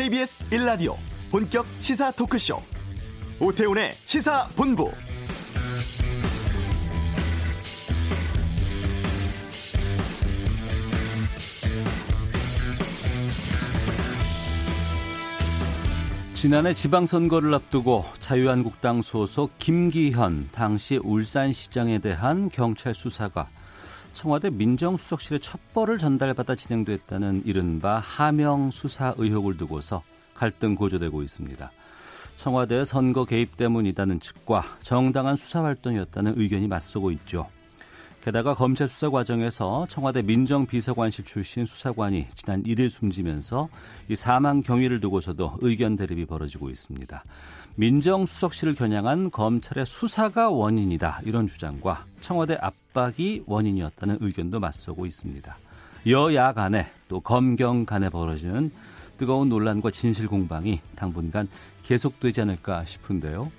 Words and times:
KBS 0.00 0.48
1라디오 0.48 0.96
본격 1.30 1.66
시사 1.80 2.10
토크쇼. 2.12 2.58
오태훈의 3.38 3.92
시사본부. 3.92 4.90
지난해 16.32 16.72
지방선거를 16.72 17.52
앞두고 17.52 18.06
자유한국당 18.20 19.02
소속 19.02 19.50
김기현 19.58 20.48
당시 20.50 20.96
울산시장에 20.96 21.98
대한 21.98 22.48
경찰 22.48 22.94
수사가 22.94 23.48
청와대 24.12 24.50
민정수석실에 24.50 25.38
첩보를 25.38 25.98
전달받아 25.98 26.54
진행됐다는 26.54 27.42
이른바 27.44 27.98
하명 27.98 28.70
수사 28.70 29.14
의혹을 29.16 29.56
두고서 29.56 30.02
갈등 30.34 30.74
고조되고 30.74 31.22
있습니다. 31.22 31.70
청와대 32.36 32.84
선거 32.84 33.24
개입 33.24 33.56
때문이다는 33.56 34.20
측과 34.20 34.64
정당한 34.80 35.36
수사 35.36 35.62
활동이었다는 35.62 36.34
의견이 36.36 36.68
맞서고 36.68 37.10
있죠. 37.12 37.46
게다가 38.22 38.54
검찰 38.54 38.86
수사 38.86 39.08
과정에서 39.08 39.86
청와대 39.88 40.20
민정비서관실 40.22 41.24
출신 41.24 41.64
수사관이 41.64 42.26
지난 42.34 42.62
1일 42.62 42.90
숨지면서 42.90 43.68
이 44.08 44.16
사망 44.16 44.62
경위를 44.62 45.00
두고서도 45.00 45.58
의견 45.60 45.96
대립이 45.96 46.26
벌어지고 46.26 46.68
있습니다. 46.68 47.24
민정수석실을 47.80 48.74
겨냥한 48.74 49.30
검찰의 49.30 49.86
수사가 49.86 50.50
원인이다 50.50 51.22
이런 51.24 51.46
주장과 51.46 52.04
청와대 52.20 52.58
압박이 52.60 53.44
원인이었다는 53.46 54.18
의견도 54.20 54.60
맞서고 54.60 55.06
있습니다. 55.06 55.56
여야 56.08 56.52
간에 56.52 56.90
또 57.08 57.20
검경 57.20 57.86
간에 57.86 58.10
벌어지는 58.10 58.70
뜨거운 59.16 59.48
논란과 59.48 59.92
진실 59.92 60.26
공방이 60.28 60.80
당분간 60.94 61.48
계속되지 61.82 62.42
않을까 62.42 62.84
싶은데요. 62.84 63.50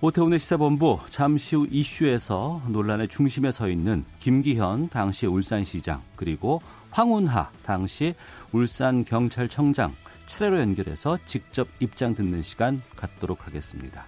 오태훈의 0.00 0.38
시사본부 0.38 1.00
잠시 1.10 1.56
후 1.56 1.66
이슈에서 1.68 2.62
논란의 2.68 3.08
중심에 3.08 3.50
서 3.50 3.68
있는 3.68 4.04
김기현 4.20 4.90
당시 4.90 5.26
울산시장 5.26 6.00
그리고 6.14 6.62
황운하 6.92 7.50
당시 7.64 8.14
울산경찰청장 8.52 9.92
차례로 10.26 10.60
연결해서 10.60 11.18
직접 11.26 11.66
입장 11.80 12.14
듣는 12.14 12.42
시간 12.42 12.80
갖도록 12.94 13.44
하겠습니다. 13.48 14.04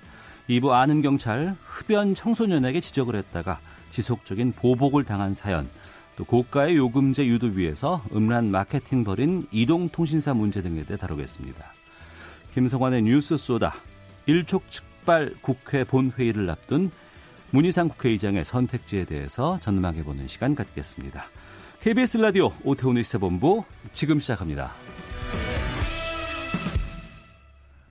2부 0.49 0.71
아는 0.71 1.03
경찰 1.03 1.57
흡연 1.65 2.15
청소년에게 2.15 2.81
지적을 2.81 3.17
했다가 3.17 3.59
지속적인 3.91 4.53
보복을 4.53 5.03
당한 5.03 5.35
사연 5.35 5.69
또 6.15 6.25
고가의 6.25 6.77
요금제 6.77 7.27
유도 7.27 7.49
위해서 7.49 8.01
음란 8.15 8.53
마케팅 8.53 9.03
벌인 9.03 9.49
이동통신사 9.51 10.35
문제 10.35 10.63
등에 10.63 10.85
대해 10.85 10.97
다루겠습니다. 10.97 11.65
김성환의 12.55 13.03
뉴스 13.03 13.37
쏘다 13.37 13.75
일촉 14.27 14.63
특발 15.01 15.35
국회 15.41 15.85
본회의를 15.85 16.49
앞둔 16.51 16.91
문희상 17.51 17.89
국회의장의 17.89 18.45
선택지에 18.45 19.05
대해서 19.05 19.59
전망해보는 19.61 20.29
시간 20.29 20.55
갖겠습니다. 20.55 21.25
KBS 21.81 22.19
라디오 22.19 22.51
오태훈의 22.65 23.03
시사본부 23.03 23.65
지금 23.93 24.21
시작합니다. 24.21 24.73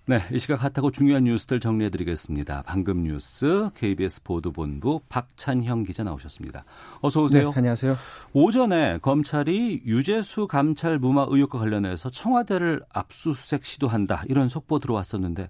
네, 0.06 0.24
이 0.32 0.40
시각 0.40 0.64
핫하고 0.64 0.90
중요한 0.90 1.26
뉴스들 1.26 1.60
정리해드리겠습니다. 1.60 2.64
방금 2.66 3.04
뉴스 3.04 3.70
KBS 3.76 4.24
보도본부 4.24 5.02
박찬형 5.08 5.84
기자 5.84 6.04
나오셨습니다. 6.04 6.64
어서 7.02 7.22
오세요. 7.22 7.50
네, 7.50 7.54
안녕하세요. 7.58 7.96
오전에 8.34 8.98
검찰이 9.00 9.84
유재수 9.86 10.48
감찰 10.48 10.98
무마 10.98 11.28
의혹과 11.30 11.60
관련해서 11.60 12.10
청와대를 12.10 12.84
압수수색 12.92 13.66
시도한다 13.66 14.24
이런 14.28 14.50
속보 14.50 14.80
들어왔었는데 14.80 15.50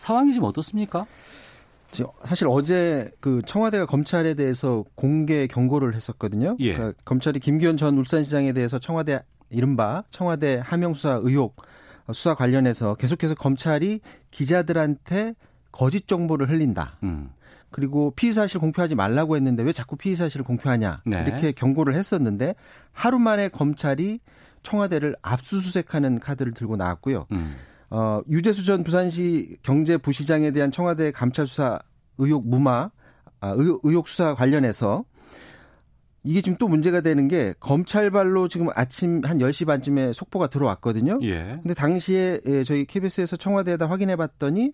상황이 0.00 0.32
지금 0.32 0.48
어떻습니까? 0.48 1.06
사실 2.24 2.46
어제 2.48 3.10
그 3.20 3.42
청와대가 3.44 3.84
검찰에 3.84 4.32
대해서 4.32 4.84
공개 4.94 5.46
경고를 5.46 5.94
했었거든요. 5.94 6.56
예. 6.60 6.72
그러니까 6.72 6.98
검찰이 7.04 7.38
김기현 7.38 7.76
전 7.76 7.98
울산시장에 7.98 8.52
대해서 8.54 8.78
청와대 8.78 9.20
이른바 9.50 10.04
청와대 10.10 10.62
하명 10.64 10.94
수사 10.94 11.20
의혹 11.22 11.56
수사 12.12 12.34
관련해서 12.34 12.94
계속해서 12.94 13.34
검찰이 13.34 14.00
기자들한테 14.30 15.34
거짓 15.70 16.08
정보를 16.08 16.48
흘린다. 16.48 16.96
음. 17.02 17.30
그리고 17.70 18.12
피의 18.12 18.32
사실 18.32 18.58
공표하지 18.58 18.94
말라고 18.94 19.36
했는데 19.36 19.62
왜 19.62 19.72
자꾸 19.72 19.96
피의 19.96 20.14
사실을 20.14 20.44
공표하냐 20.44 21.02
네. 21.04 21.24
이렇게 21.26 21.52
경고를 21.52 21.94
했었는데 21.94 22.54
하루 22.92 23.18
만에 23.18 23.48
검찰이 23.48 24.20
청와대를 24.62 25.16
압수수색하는 25.20 26.20
카드를 26.20 26.54
들고 26.54 26.76
나왔고요. 26.76 27.26
음. 27.32 27.56
어, 27.90 28.22
유재수 28.28 28.64
전 28.64 28.84
부산시 28.84 29.58
경제부시장에 29.62 30.52
대한 30.52 30.70
청와대 30.70 31.10
감찰 31.10 31.46
수사 31.46 31.78
의혹 32.18 32.48
무마 32.48 32.90
아, 33.40 33.48
의혹, 33.56 33.80
의혹 33.84 34.08
수사 34.08 34.34
관련해서 34.34 35.04
이게 36.22 36.42
지금 36.42 36.58
또 36.58 36.68
문제가 36.68 37.00
되는 37.00 37.28
게 37.28 37.54
검찰발로 37.60 38.48
지금 38.48 38.68
아침 38.74 39.22
한 39.24 39.38
10시 39.38 39.66
반쯤에 39.66 40.12
속보가 40.12 40.48
들어왔거든요. 40.48 41.18
예. 41.22 41.58
근데 41.62 41.72
당시에 41.72 42.40
예, 42.46 42.62
저희 42.62 42.84
KBS에서 42.84 43.36
청와대에다 43.36 43.88
확인해 43.88 44.16
봤더니 44.16 44.72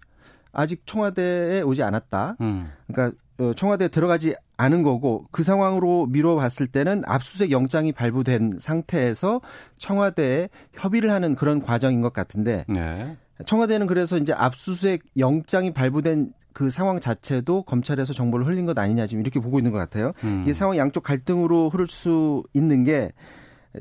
아직 0.53 0.83
청와대에 0.87 1.63
오지 1.63 1.83
않았다. 1.83 2.37
음. 2.41 2.73
그러니까 2.89 3.17
어, 3.17 3.26
청와대에 3.57 3.89
들어가지 3.89 4.35
않은 4.57 4.83
거고 4.83 5.27
그 5.31 5.43
상황으로 5.43 6.07
미뤄봤을 6.07 6.67
때는 6.67 7.03
압수수색 7.07 7.51
영장이 7.51 7.93
발부된 7.93 8.59
상태에서 8.59 9.41
청와대에 9.79 10.49
협의를 10.73 11.11
하는 11.11 11.35
그런 11.35 11.61
과정인 11.61 12.01
것 12.01 12.13
같은데 12.13 12.65
네. 12.69 13.17
청와대는 13.45 13.87
그래서 13.87 14.17
이제 14.17 14.33
압수수색 14.33 15.03
영장이 15.19 15.75
발부된 15.75 16.33
그 16.55 16.71
상황 16.71 17.01
자체도 17.01 17.65
검찰에서 17.65 18.15
정보를 18.15 18.47
흘린 18.47 18.65
것 18.65 18.79
아니냐 18.79 19.07
지금 19.07 19.21
이렇게 19.21 19.41
보고 19.41 19.59
있는 19.59 19.73
것 19.73 19.79
같아요. 19.79 20.13
음. 20.25 20.47
이 20.49 20.55
상황 20.55 20.79
양쪽 20.79 21.03
갈등으로 21.03 21.69
흐를 21.69 21.87
수 21.87 22.43
있는 22.55 22.85
게 22.85 23.13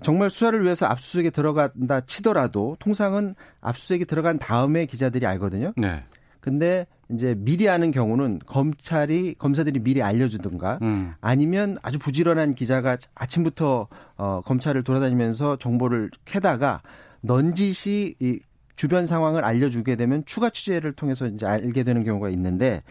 정말 0.01 0.29
수사를 0.29 0.61
위해서 0.61 0.85
압수수색에 0.85 1.29
들어간다 1.29 2.01
치더라도 2.01 2.75
통상은 2.79 3.35
압수수색에 3.61 4.03
들어간 4.03 4.37
다음에 4.39 4.85
기자들이 4.85 5.25
알거든요. 5.25 5.71
네. 5.77 6.03
근데 6.41 6.85
이제 7.11 7.35
미리 7.37 7.69
아는 7.69 7.91
경우는 7.91 8.39
검찰이 8.45 9.35
검사들이 9.37 9.79
미리 9.79 10.01
알려주든가 10.01 10.79
음. 10.81 11.13
아니면 11.21 11.77
아주 11.83 11.99
부지런한 11.99 12.55
기자가 12.55 12.97
아침부터 13.13 13.87
어, 14.17 14.41
검찰을 14.45 14.83
돌아다니면서 14.83 15.57
정보를 15.57 16.09
캐다가 16.25 16.81
넌지시 17.21 18.15
이 18.19 18.39
주변 18.75 19.05
상황을 19.05 19.45
알려주게 19.45 19.95
되면 19.95 20.23
추가 20.25 20.49
취재를 20.49 20.93
통해서 20.93 21.27
이제 21.27 21.45
알게 21.45 21.83
되는 21.83 22.03
경우가 22.03 22.29
있는데 22.29 22.83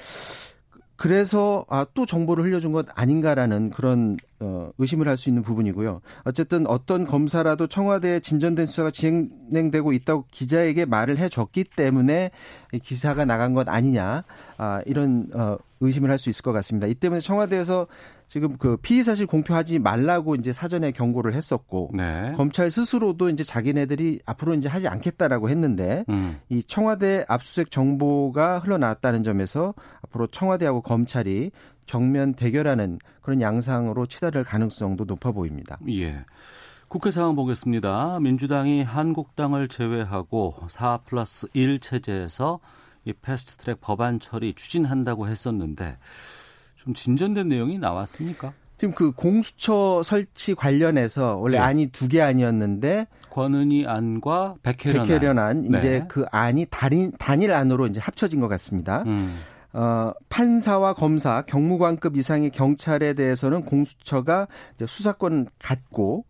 그래서 0.97 1.65
아, 1.69 1.85
또 1.95 2.07
정보를 2.07 2.45
흘려준 2.45 2.73
것 2.73 2.87
아닌가라는 2.95 3.71
그런 3.71 4.17
어, 4.41 4.71
의심을 4.79 5.09
할 5.09 5.17
수 5.17 5.29
있는 5.29 5.43
부분이고요. 5.43 6.01
어쨌든 6.25 6.67
어떤 6.67 7.07
검사라도 7.07 7.67
청와대에 7.67 8.21
진전된 8.21 8.67
수사가 8.67 8.91
진행되고 8.91 9.93
있다고 9.93 10.27
기자에게 10.31 10.85
말을 10.85 11.19
해줬기 11.19 11.65
때문에 11.65 12.31
기사가 12.83 13.25
나간 13.25 13.55
것 13.55 13.69
아니냐 13.69 14.25
아, 14.59 14.83
이런 14.87 15.29
어, 15.35 15.57
의심을 15.81 16.11
할 16.11 16.19
수 16.19 16.31
있을 16.31 16.43
것 16.43 16.53
같습니다. 16.53 16.87
이 16.87 16.95
때문에 16.95 17.21
청와대에서 17.21 17.87
지금 18.27 18.57
그 18.57 18.77
피의 18.79 19.05
사실 19.05 19.27
공표하지 19.27 19.79
말라고 19.79 20.35
이제 20.35 20.53
사전에 20.53 20.93
경고를 20.93 21.35
했었고 21.35 21.91
네. 21.95 22.33
검찰 22.37 22.71
스스로도 22.71 23.29
이제 23.29 23.45
자기네들이 23.45 24.21
앞으로 24.25 24.55
이제 24.55 24.69
하지 24.69 24.89
않겠다라고 24.89 25.51
했는데 25.51 26.05
음. 26.09 26.39
이 26.49 26.63
청와대 26.63 27.25
압수수색 27.29 27.71
정보가 27.71 28.61
흘러나왔다는 28.61 29.25
점에서 29.25 29.75
앞으로 30.15 30.27
청와대하고 30.29 30.81
검찰이 30.81 31.51
정면 31.87 32.35
대결하는 32.35 32.99
그런 33.21 33.41
양상으로 33.41 34.07
치달을 34.07 34.45
가능성도 34.45 35.05
높아 35.05 35.33
보입니다. 35.33 35.79
예. 35.91 36.25
국회 36.89 37.11
상황 37.11 37.35
보겠습니다. 37.35 38.21
민주당이 38.21 38.83
한국당을 38.83 39.69
제외하고 39.69 40.55
4 40.69 40.99
플러스 40.99 41.49
1 41.53 41.81
체제에서 41.81 42.61
이 43.05 43.13
패스트 43.13 43.57
트랙 43.57 43.81
법안 43.81 44.21
처리 44.21 44.55
추진한다고 44.55 45.29
했었는데 45.29 45.99
좀 46.77 46.95
진전된 46.95 47.49
내용이 47.49 47.79
나왔습니까? 47.79 48.53
지금 48.77 48.95
그 48.95 49.13
공수처 49.13 50.03
설치 50.03 50.55
관련해서 50.55 51.37
원래 51.37 51.59
네. 51.59 51.65
안이 51.65 51.87
두개 51.89 52.21
아니었는데 52.21 53.07
권은희 53.31 53.87
안과 53.87 54.57
백혜련, 54.63 55.07
백혜련 55.07 55.39
안, 55.39 55.49
안 55.49 55.65
이제 55.65 56.01
네. 56.01 56.05
그 56.09 56.25
안이 56.31 56.67
단일 56.71 57.13
단일 57.19 57.53
안으로 57.53 57.87
이제 57.87 58.01
합쳐진 58.01 58.41
것 58.41 58.49
같습니다. 58.49 59.03
음. 59.07 59.39
어, 59.75 60.13
판사와 60.29 60.95
검사, 60.95 61.43
경무관급 61.43 62.17
이상의 62.17 62.51
경찰에 62.51 63.15
대해서는 63.15 63.65
공수처가 63.65 64.47
이제 64.77 64.87
수사권 64.87 65.49
갖고 65.59 66.25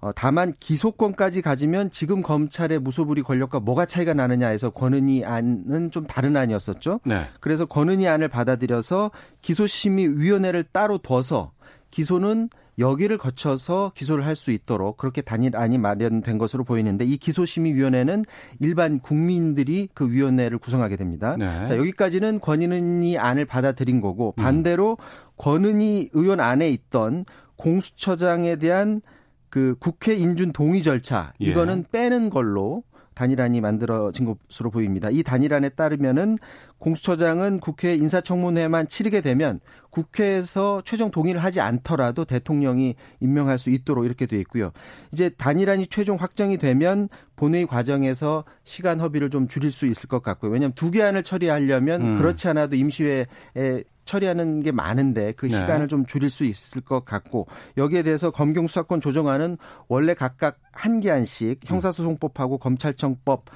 어, 0.00 0.12
다만 0.14 0.52
기소권까지 0.60 1.42
가지면 1.42 1.90
지금 1.90 2.22
검찰의 2.22 2.78
무소불위 2.78 3.22
권력과 3.22 3.60
뭐가 3.60 3.86
차이가 3.86 4.14
나느냐 4.14 4.48
해서 4.48 4.70
권은희 4.70 5.24
안은 5.24 5.90
좀 5.90 6.06
다른 6.06 6.36
안이었었죠. 6.36 7.00
네. 7.04 7.24
그래서 7.40 7.64
권은희 7.64 8.06
안을 8.06 8.28
받아들여서 8.28 9.10
기소심의위원회를 9.42 10.64
따로 10.72 10.98
둬서 10.98 11.52
기소는 11.90 12.48
여기를 12.78 13.18
거쳐서 13.18 13.92
기소를 13.94 14.24
할 14.26 14.34
수 14.34 14.50
있도록 14.50 14.96
그렇게 14.96 15.22
단일안이 15.22 15.78
마련된 15.78 16.38
것으로 16.38 16.64
보이는데 16.64 17.04
이 17.04 17.16
기소심의위원회는 17.16 18.24
일반 18.58 18.98
국민들이 18.98 19.88
그 19.94 20.10
위원회를 20.10 20.58
구성하게 20.58 20.96
됩니다. 20.96 21.36
네. 21.38 21.44
자, 21.66 21.76
여기까지는 21.76 22.40
권은희 22.40 23.16
안을 23.16 23.44
받아들인 23.44 24.00
거고 24.00 24.34
음. 24.36 24.42
반대로 24.42 24.96
음. 24.98 25.04
권은희 25.36 26.10
의원 26.14 26.40
안에 26.40 26.68
있던 26.70 27.24
공수처장에 27.56 28.56
대한 28.56 29.00
그 29.50 29.76
국회 29.78 30.14
인준 30.14 30.52
동의 30.52 30.82
절차 30.82 31.32
예. 31.40 31.46
이거는 31.46 31.84
예. 31.86 31.90
빼는 31.92 32.30
걸로 32.30 32.82
단일안이 33.14 33.60
만들어진 33.60 34.26
것으로 34.26 34.70
보입니다. 34.70 35.08
이 35.10 35.22
단일안에 35.22 35.68
따르면은 35.70 36.36
공수처장은 36.78 37.60
국회 37.60 37.94
인사청문회만 37.94 38.88
치르게 38.88 39.20
되면 39.20 39.60
국회에서 39.94 40.82
최종 40.84 41.10
동의를 41.12 41.42
하지 41.42 41.60
않더라도 41.60 42.24
대통령이 42.24 42.96
임명할 43.20 43.58
수 43.58 43.70
있도록 43.70 44.04
이렇게 44.04 44.26
돼 44.26 44.38
있고요. 44.40 44.72
이제 45.12 45.28
단일안이 45.28 45.86
최종 45.86 46.16
확정이 46.16 46.58
되면 46.58 47.08
본회의 47.36 47.66
과정에서 47.66 48.44
시간 48.64 49.00
허비를 49.00 49.30
좀 49.30 49.46
줄일 49.46 49.70
수 49.72 49.86
있을 49.86 50.08
것 50.08 50.22
같고요. 50.22 50.50
왜냐하면 50.50 50.74
두 50.74 50.90
개 50.90 51.02
안을 51.02 51.24
처리하려면 51.24 52.06
음. 52.06 52.18
그렇지 52.18 52.46
않아도 52.48 52.76
임시회에 52.76 53.26
처리하는 54.04 54.60
게 54.60 54.70
많은데 54.70 55.32
그 55.32 55.46
네. 55.46 55.56
시간을 55.56 55.88
좀 55.88 56.04
줄일 56.06 56.30
수 56.30 56.44
있을 56.44 56.82
것 56.82 57.04
같고 57.04 57.46
여기에 57.76 58.02
대해서 58.02 58.30
검경 58.30 58.66
수사권 58.66 59.00
조정안은 59.00 59.56
원래 59.88 60.14
각각 60.14 60.58
한 60.72 61.00
개안씩 61.00 61.60
형사소송법하고 61.64 62.58
검찰청법 62.58 63.46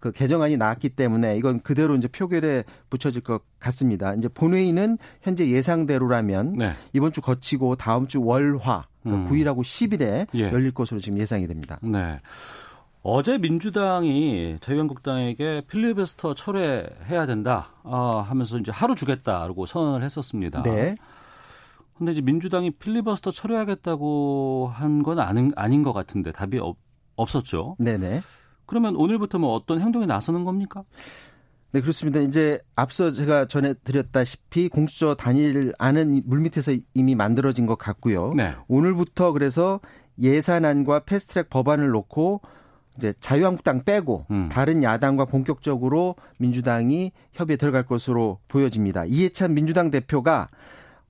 그 0.00 0.12
개정안이 0.12 0.56
나왔기 0.56 0.90
때문에 0.90 1.36
이건 1.36 1.60
그대로 1.60 1.94
이제 1.96 2.08
표결에 2.08 2.64
붙여질 2.90 3.22
것 3.22 3.42
같습니다. 3.58 4.14
이제 4.14 4.28
본회의는 4.28 4.98
현재 5.22 5.48
예상대로라면 5.48 6.54
네. 6.58 6.72
이번 6.92 7.12
주 7.12 7.20
거치고 7.20 7.76
다음 7.76 8.06
주 8.06 8.22
월화 8.22 8.86
그 9.02 9.08
음. 9.10 9.26
9일하고 9.28 9.60
10일에 9.60 10.26
예. 10.34 10.52
열릴 10.52 10.72
것으로 10.72 11.00
지금 11.00 11.18
예상이 11.18 11.46
됩니다. 11.46 11.78
네. 11.82 12.20
어제 13.02 13.36
민주당이 13.36 14.56
자유한국당에게 14.60 15.62
필리버스터 15.68 16.34
철회해야 16.34 17.26
된다 17.26 17.68
어, 17.82 18.24
하면서 18.26 18.58
이제 18.58 18.72
하루 18.72 18.94
주겠다라고 18.94 19.66
선언을 19.66 20.02
했었습니다. 20.02 20.62
네. 20.62 20.96
근데 21.98 22.12
이제 22.12 22.20
민주당이 22.22 22.70
필리버스터 22.72 23.30
철회하겠다고 23.30 24.70
한 24.72 25.02
건 25.02 25.18
아닌, 25.20 25.52
아닌 25.54 25.82
것 25.82 25.92
같은데 25.92 26.32
답이 26.32 26.58
없, 26.58 26.76
없었죠. 27.16 27.76
네네. 27.78 28.22
그러면 28.66 28.96
오늘부터 28.96 29.38
뭐 29.38 29.54
어떤 29.54 29.80
행동에 29.80 30.06
나서는 30.06 30.44
겁니까? 30.44 30.84
네, 31.72 31.80
그렇습니다. 31.80 32.20
이제 32.20 32.60
앞서 32.76 33.12
제가 33.12 33.46
전해드렸다시피 33.46 34.68
공수처 34.68 35.14
단일 35.16 35.74
안은 35.78 36.22
물밑에서 36.24 36.72
이미 36.94 37.16
만들어진 37.16 37.66
것 37.66 37.76
같고요. 37.76 38.32
네. 38.34 38.54
오늘부터 38.68 39.32
그래서 39.32 39.80
예산안과 40.20 41.00
패스트트랙 41.00 41.50
법안을 41.50 41.88
놓고 41.88 42.42
이제 42.96 43.12
자유한국당 43.20 43.82
빼고 43.82 44.26
음. 44.30 44.48
다른 44.52 44.84
야당과 44.84 45.24
본격적으로 45.24 46.14
민주당이 46.38 47.10
협의에 47.32 47.56
들어갈 47.56 47.82
것으로 47.84 48.38
보여집니다. 48.46 49.04
이해찬 49.04 49.54
민주당 49.54 49.90
대표가 49.90 50.48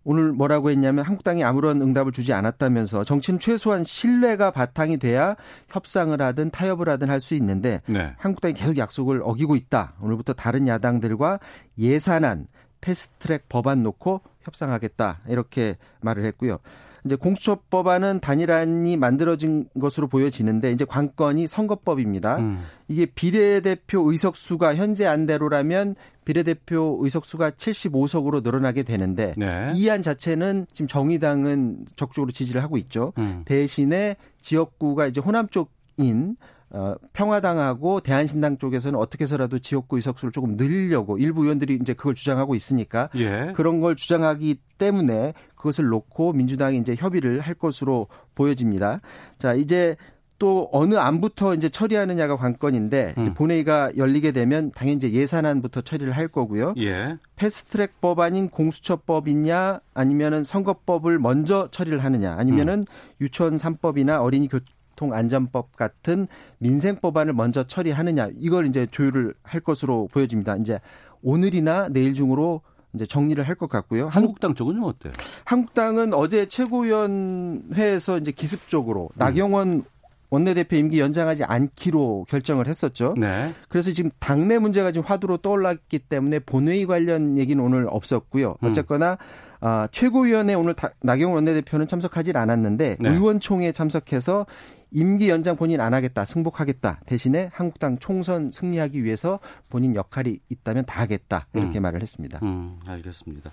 오늘 0.05 0.33
뭐라고 0.33 0.71
했냐면 0.71 1.05
한국당이 1.05 1.43
아무런 1.43 1.81
응답을 1.81 2.13
주지 2.13 2.33
않았다면서 2.33 3.05
정치는 3.05 3.41
최소한 3.41 3.85
신뢰가 3.85 4.51
바탕이 4.51 4.99
돼야 4.99 5.35
협상을 5.71 6.21
하든 6.21 6.51
타협을 6.51 6.89
하든 6.91 7.11
할 7.11 7.25
수 7.25 7.35
있는데 7.37 7.81
네. 7.87 8.13
한국당이 8.19 8.53
계속 8.53 8.77
약속을 8.77 9.23
어기고 9.25 9.57
있다. 9.57 9.95
오늘부터 10.03 10.35
다른 10.35 10.69
야당들과 10.69 11.41
예산안, 11.79 12.49
패스트트랙 12.83 13.49
법안 13.49 13.83
놓고 13.83 14.21
협상하겠다. 14.43 15.21
이렇게 15.29 15.79
말을 16.03 16.25
했고요. 16.27 16.59
이제 17.05 17.17
공수처법안은 17.17 18.21
단일안이 18.21 18.97
만들어진 18.97 19.69
것으로 19.79 20.09
보여지는데 20.09 20.73
이제 20.73 20.85
관건이 20.87 21.47
선거법입니다. 21.47 22.37
음. 22.39 22.65
이게 22.89 23.05
비례대표 23.07 24.11
의석수가 24.11 24.77
현재 24.77 25.07
안대로라면 25.07 25.97
비례대표 26.25 26.99
의석수가 27.03 27.51
75석으로 27.51 28.43
늘어나게 28.43 28.83
되는데 28.83 29.35
네. 29.37 29.73
이안 29.75 30.01
자체는 30.01 30.67
지금 30.73 30.87
정의당은 30.87 31.85
적극적으로 31.97 32.33
지지를 32.33 32.63
하고 32.63 32.79
있죠. 32.79 33.13
음. 33.19 33.43
대신에 33.45 34.17
지역구가 34.41 35.07
이제 35.07 35.21
호남 35.21 35.49
쪽인 35.49 36.37
어, 36.75 36.97
평화당하고 37.13 38.01
대한신당 38.01 38.59
쪽에서는 38.59 38.99
어떻게 38.99 39.23
해서라도 39.23 39.61
지역구 39.61 39.97
의석수를 39.97 40.33
조금 40.33 40.57
늘리려고 40.57 41.19
일부 41.19 41.45
의원들이 41.45 41.79
이제 41.81 41.95
그걸 41.95 42.17
주장하고 42.17 42.57
있으니까 42.57 43.11
예. 43.15 43.53
그런 43.55 43.81
걸 43.81 43.95
주장하기 43.95 44.57
때문에 44.77 45.35
그것을 45.55 45.87
놓고 45.87 46.33
민주당이 46.33 46.79
이제 46.79 46.97
협의를 46.99 47.39
할 47.39 47.55
것으로 47.55 48.09
보여집니다. 48.35 49.01
자, 49.39 49.55
이제 49.55 49.97
또 50.41 50.69
어느 50.73 50.97
안부터 50.97 51.55
이제 51.55 51.69
처리하느냐가 51.69 52.37
관건인데 52.37 53.15
음. 53.19 53.35
본회의가 53.35 53.97
열리게 53.97 54.33
되면 54.33 54.73
당연히 54.73 54.97
이제 54.97 55.13
예산안부터 55.13 55.83
처리를 55.83 56.13
할 56.17 56.27
거고요. 56.27 56.75
예. 56.79 57.17
패스트트랙 57.37 58.01
법안인 58.01 58.49
공수처법이냐 58.49 59.79
아니면은 59.95 60.43
선거법을 60.43 61.21
먼저 61.21 61.69
처리를 61.71 62.03
하느냐 62.03 62.35
아니면은 62.37 62.81
음. 62.81 62.85
유치원 63.21 63.55
3법이나 63.55 64.21
어린이 64.21 64.49
교 64.49 64.59
교통안전법 64.99 65.77
같은 65.77 66.27
민생 66.59 66.97
법안을 66.97 67.33
먼저 67.33 67.65
처리하느냐 67.65 68.31
이걸 68.37 68.67
이제 68.67 68.87
조율을 68.91 69.35
할 69.43 69.61
것으로 69.61 70.09
보여집니다. 70.13 70.57
이제 70.57 70.81
오늘이나 71.23 71.89
내일 71.91 72.15
중으로 72.15 72.63
이제 72.95 73.07
정리를 73.07 73.43
할 73.47 73.57
것 73.57 73.69
같고요. 73.69 74.09
한국당 74.09 74.55
쪽은 74.55 74.75
좀 74.75 74.85
어때요? 74.85 75.13
한국당은 75.45 76.15
어제 76.15 76.47
최고위원회에서 76.47 78.19
이제 78.19 78.31
기습적으로 78.31 79.11
음. 79.15 79.19
나경원 79.19 79.85
원내대표 80.31 80.75
임기 80.77 80.99
연장하지 80.99 81.45
않기로 81.45 82.27
결정을 82.29 82.67
했었죠. 82.67 83.15
네. 83.17 83.53
그래서 83.69 83.93
지금 83.93 84.11
당내 84.19 84.59
문제가 84.59 84.91
지금 84.91 85.07
화두로 85.07 85.37
떠올랐기 85.37 86.01
때문에 86.01 86.41
본회의 86.41 86.87
관련 86.87 87.39
얘기는 87.39 87.63
오늘 87.63 87.87
없었고요. 87.89 88.57
음. 88.63 88.69
어쨌거나 88.69 89.17
아, 89.61 89.89
최고위원회 89.93 90.55
오늘 90.55 90.75
다, 90.75 90.91
나경원 91.03 91.37
원내대표는 91.37 91.87
참석하지 91.87 92.33
않았는데 92.35 92.97
네. 93.01 93.09
의원총회에 93.09 93.73
참석해서 93.73 94.47
임기 94.95 95.29
연장 95.29 95.57
본인 95.57 95.81
안 95.81 95.93
하겠다, 95.93 96.25
승복하겠다. 96.25 97.01
대신에 97.05 97.51
한국당 97.53 97.99
총선 97.99 98.51
승리하기 98.51 99.03
위해서 99.05 99.41
본인 99.69 99.97
역할이 99.97 100.39
있다면 100.49 100.87
다 100.87 101.01
하겠다. 101.01 101.49
이렇게 101.53 101.81
음. 101.81 101.83
말을 101.83 102.01
했습니다. 102.01 102.39
음, 102.45 102.79
알겠습니다. 102.87 103.51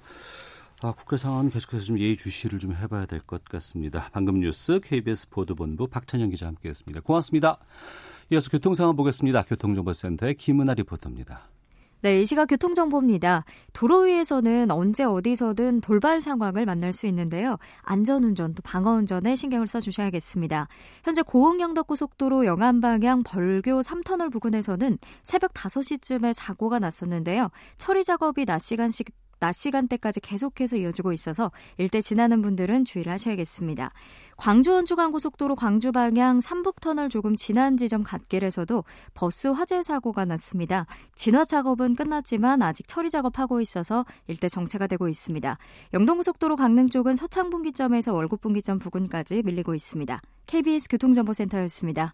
아, 0.83 0.93
국회 0.93 1.17
상황은 1.17 1.49
계속해서 1.49 1.83
좀 1.83 1.99
예의주시를 1.99 2.59
좀 2.59 2.73
해봐야 2.75 3.05
될 3.07 3.19
것 3.21 3.43
같습니다. 3.45 4.09
방금 4.13 4.39
뉴스 4.39 4.79
KBS 4.83 5.29
보도본부 5.29 5.87
박찬영 5.87 6.29
기자 6.29 6.45
함께했습니다. 6.47 7.01
고맙습니다. 7.01 7.57
이어서 8.31 8.49
교통 8.49 8.75
상황 8.75 8.95
보겠습니다. 8.95 9.43
교통정보센터의 9.43 10.35
김은아 10.35 10.75
리포터입니다. 10.75 11.47
네, 12.03 12.19
이 12.19 12.25
시각 12.25 12.47
교통정보입니다. 12.47 13.45
도로 13.73 14.01
위에서는 14.01 14.71
언제 14.71 15.03
어디서든 15.03 15.81
돌발 15.81 16.19
상황을 16.19 16.65
만날 16.65 16.93
수 16.93 17.05
있는데요. 17.05 17.57
안전운전 17.83 18.55
또 18.55 18.63
방어운전에 18.63 19.35
신경을 19.35 19.67
써주셔야겠습니다. 19.67 20.67
현재 21.03 21.21
고흥영덕고속도로 21.21 22.47
영안방향 22.47 23.21
벌교 23.21 23.81
3터널 23.81 24.31
부근에서는 24.31 24.97
새벽 25.21 25.53
5시쯤에 25.53 26.33
사고가 26.33 26.79
났었는데요. 26.79 27.49
처리 27.77 28.03
작업이 28.03 28.45
낮 28.45 28.57
시간씩 28.57 29.09
낮 29.41 29.53
시간대까지 29.53 30.19
계속해서 30.19 30.77
이어지고 30.77 31.11
있어서 31.13 31.51
일대 31.77 31.99
지나는 31.99 32.43
분들은 32.43 32.85
주의를 32.85 33.11
하셔야겠습니다. 33.11 33.91
광주 34.37 34.71
원주간 34.71 35.11
고속도로 35.11 35.55
광주 35.55 35.91
방향 35.91 36.41
삼북터널 36.41 37.09
조금 37.09 37.35
지난 37.35 37.75
지점 37.75 38.03
갓길에서도 38.03 38.83
버스 39.15 39.47
화재 39.47 39.81
사고가 39.81 40.25
났습니다. 40.25 40.85
진화 41.15 41.43
작업은 41.43 41.95
끝났지만 41.95 42.61
아직 42.61 42.87
처리 42.87 43.09
작업하고 43.09 43.61
있어서 43.61 44.05
일대 44.27 44.47
정체가 44.47 44.85
되고 44.85 45.09
있습니다. 45.09 45.57
영동고속도로 45.93 46.55
강릉 46.55 46.87
쪽은 46.87 47.15
서창분기점에서 47.15 48.13
월곡분기점 48.13 48.77
부근까지 48.77 49.41
밀리고 49.43 49.73
있습니다. 49.73 50.21
KBS 50.45 50.87
교통정보센터였습니다. 50.89 52.13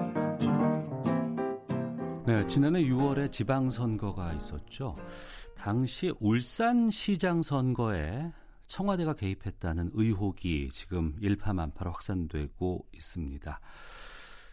네, 2.23 2.47
지난해 2.47 2.83
6월에 2.83 3.31
지방선거가 3.31 4.33
있었죠. 4.33 4.95
당시 5.57 6.13
울산시장 6.19 7.41
선거에 7.41 8.31
청와대가 8.67 9.13
개입했다는 9.13 9.89
의혹이 9.93 10.69
지금 10.71 11.15
일파만파로 11.19 11.91
확산되고 11.91 12.85
있습니다. 12.93 13.59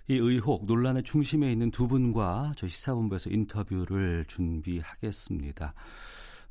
이 0.08 0.14
의혹 0.14 0.64
논란의 0.64 1.02
중심에 1.02 1.52
있는 1.52 1.70
두 1.70 1.88
분과 1.88 2.52
저희 2.56 2.70
시사본부에서 2.70 3.28
인터뷰를 3.28 4.24
준비하겠습니다. 4.26 5.74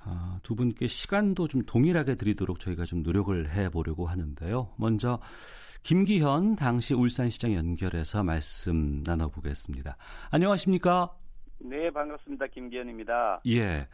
어, 0.06 0.40
두 0.44 0.56
분께 0.56 0.86
시간도 0.86 1.48
좀 1.48 1.64
동일하게 1.64 2.14
드리도록 2.14 2.60
저희가 2.60 2.86
좀 2.86 3.02
노력을 3.02 3.50
해보려고 3.50 4.06
하는데요. 4.06 4.72
먼저 4.78 5.20
김기현 5.88 6.58
당시 6.58 6.94
울산시장 6.94 7.54
연결해서 7.54 8.22
말씀 8.22 9.02
나눠보겠습니다. 9.06 9.96
안녕하십니까? 10.34 11.16
네, 11.60 11.90
반갑습니다. 11.92 12.48
김기현입니다. 12.48 13.40
예. 13.48 13.88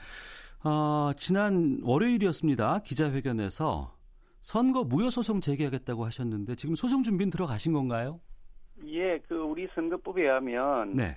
어, 0.63 1.11
지난 1.15 1.77
월요일이었습니다. 1.83 2.79
기자회견에서 2.79 3.93
선거 4.41 4.83
무효소송 4.83 5.39
제기하겠다고 5.39 6.03
하셨는데 6.03 6.55
지금 6.55 6.73
소송 6.73 7.03
준비는 7.03 7.29
들어가신 7.29 7.73
건가요? 7.73 8.15
예, 8.87 9.19
그 9.27 9.35
우리 9.35 9.67
선거법에 9.75 10.23
의하면 10.23 10.95
네. 10.95 11.15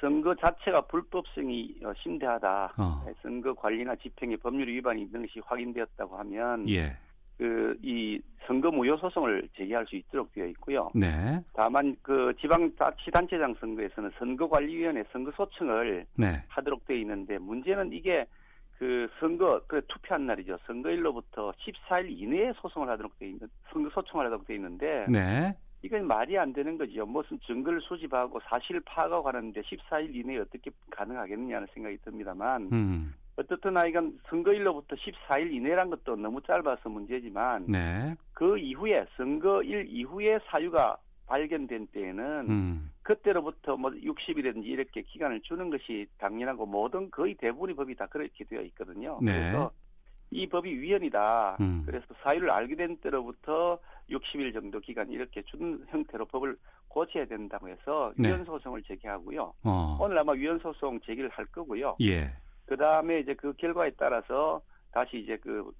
선거 0.00 0.36
자체가 0.36 0.82
불법성이 0.82 1.74
어, 1.84 1.92
심대하다. 2.00 2.74
어. 2.78 3.04
선거 3.22 3.52
관리나 3.54 3.96
집행의 3.96 4.36
법률 4.36 4.68
위반이 4.68 5.02
있는 5.02 5.26
것이 5.26 5.40
확인되었다고 5.44 6.16
하면 6.16 6.68
예. 6.68 6.96
그 7.42 7.76
이 7.82 8.20
선거 8.46 8.70
무효 8.70 8.96
소송을 8.96 9.48
제기할 9.56 9.86
수 9.86 9.96
있도록 9.96 10.32
되어 10.32 10.46
있고요. 10.46 10.88
네. 10.94 11.40
다만 11.54 11.96
그 12.02 12.32
지방 12.40 12.70
자치단체장 12.76 13.54
선거에서는 13.60 14.10
선거관리위원회 14.18 15.04
선거 15.12 15.30
소청을 15.32 16.06
네. 16.16 16.44
하도록 16.48 16.84
되어 16.86 16.96
있는데 16.98 17.38
문제는 17.38 17.92
이게 17.92 18.26
그 18.78 19.08
선거 19.20 19.60
그 19.66 19.80
투표한 19.86 20.26
날이죠. 20.26 20.58
선거일로부터 20.66 21.52
14일 21.52 22.10
이내에 22.10 22.52
소송을 22.60 22.88
하도록 22.90 23.16
되어 23.18 23.28
있는 23.28 23.48
선거 23.72 23.90
소청을 23.90 24.26
하도록 24.26 24.46
되어 24.46 24.56
있는데 24.56 25.06
네. 25.08 25.54
이건 25.82 26.06
말이 26.06 26.38
안 26.38 26.52
되는 26.52 26.78
거죠. 26.78 27.04
무슨 27.06 27.40
증거를 27.40 27.80
수집하고 27.80 28.40
사실 28.48 28.80
파악하고 28.80 29.26
하는데 29.26 29.60
14일 29.60 30.14
이내에 30.14 30.38
어떻게 30.38 30.70
가능하겠느냐는 30.90 31.66
생각이 31.74 31.98
듭니다만 32.04 32.68
음. 32.72 33.14
어떻든 33.36 33.76
아이간 33.76 34.18
선거일로부터 34.28 34.94
14일 34.96 35.52
이내란 35.52 35.90
것도 35.90 36.16
너무 36.16 36.40
짧아서 36.42 36.88
문제지만 36.88 37.66
네. 37.66 38.14
그 38.32 38.58
이후에 38.58 39.06
선거일 39.16 39.86
이후에 39.88 40.38
사유가 40.46 40.96
발견된 41.26 41.86
때에는 41.88 42.50
음. 42.50 42.92
그때로부터 43.02 43.76
뭐 43.76 43.90
60일이든지 43.90 44.66
이렇게 44.66 45.02
기간을 45.02 45.40
주는 45.42 45.70
것이 45.70 46.06
당연하고 46.18 46.66
모든 46.66 47.10
거의 47.10 47.34
대부분의 47.34 47.74
법이 47.74 47.94
다 47.94 48.06
그렇게 48.06 48.44
되어 48.44 48.60
있거든요. 48.62 49.18
네. 49.22 49.32
그래서 49.32 49.72
이 50.30 50.46
법이 50.46 50.80
위헌이다. 50.80 51.56
음. 51.60 51.82
그래서 51.86 52.06
사유를 52.22 52.50
알게 52.50 52.76
된 52.76 52.96
때로부터 52.98 53.78
60일 54.10 54.52
정도 54.52 54.80
기간 54.80 55.10
이렇게 55.10 55.42
준 55.42 55.84
형태로 55.88 56.26
법을 56.26 56.56
고쳐야 56.88 57.24
된다고 57.26 57.68
해서 57.68 58.12
네. 58.16 58.28
위헌 58.28 58.44
소송을 58.44 58.82
제기하고요. 58.82 59.54
어. 59.64 59.98
오늘 60.00 60.18
아마 60.18 60.32
위헌 60.32 60.58
소송 60.58 61.00
제기를 61.00 61.30
할 61.30 61.46
거고요. 61.46 61.96
예. 62.02 62.30
그 62.72 62.76
다음에 62.78 63.20
이제 63.20 63.34
그 63.34 63.52
결과에 63.52 63.90
따라서 63.98 64.58
다시 64.92 65.18
이제 65.18 65.36
그 65.36 65.70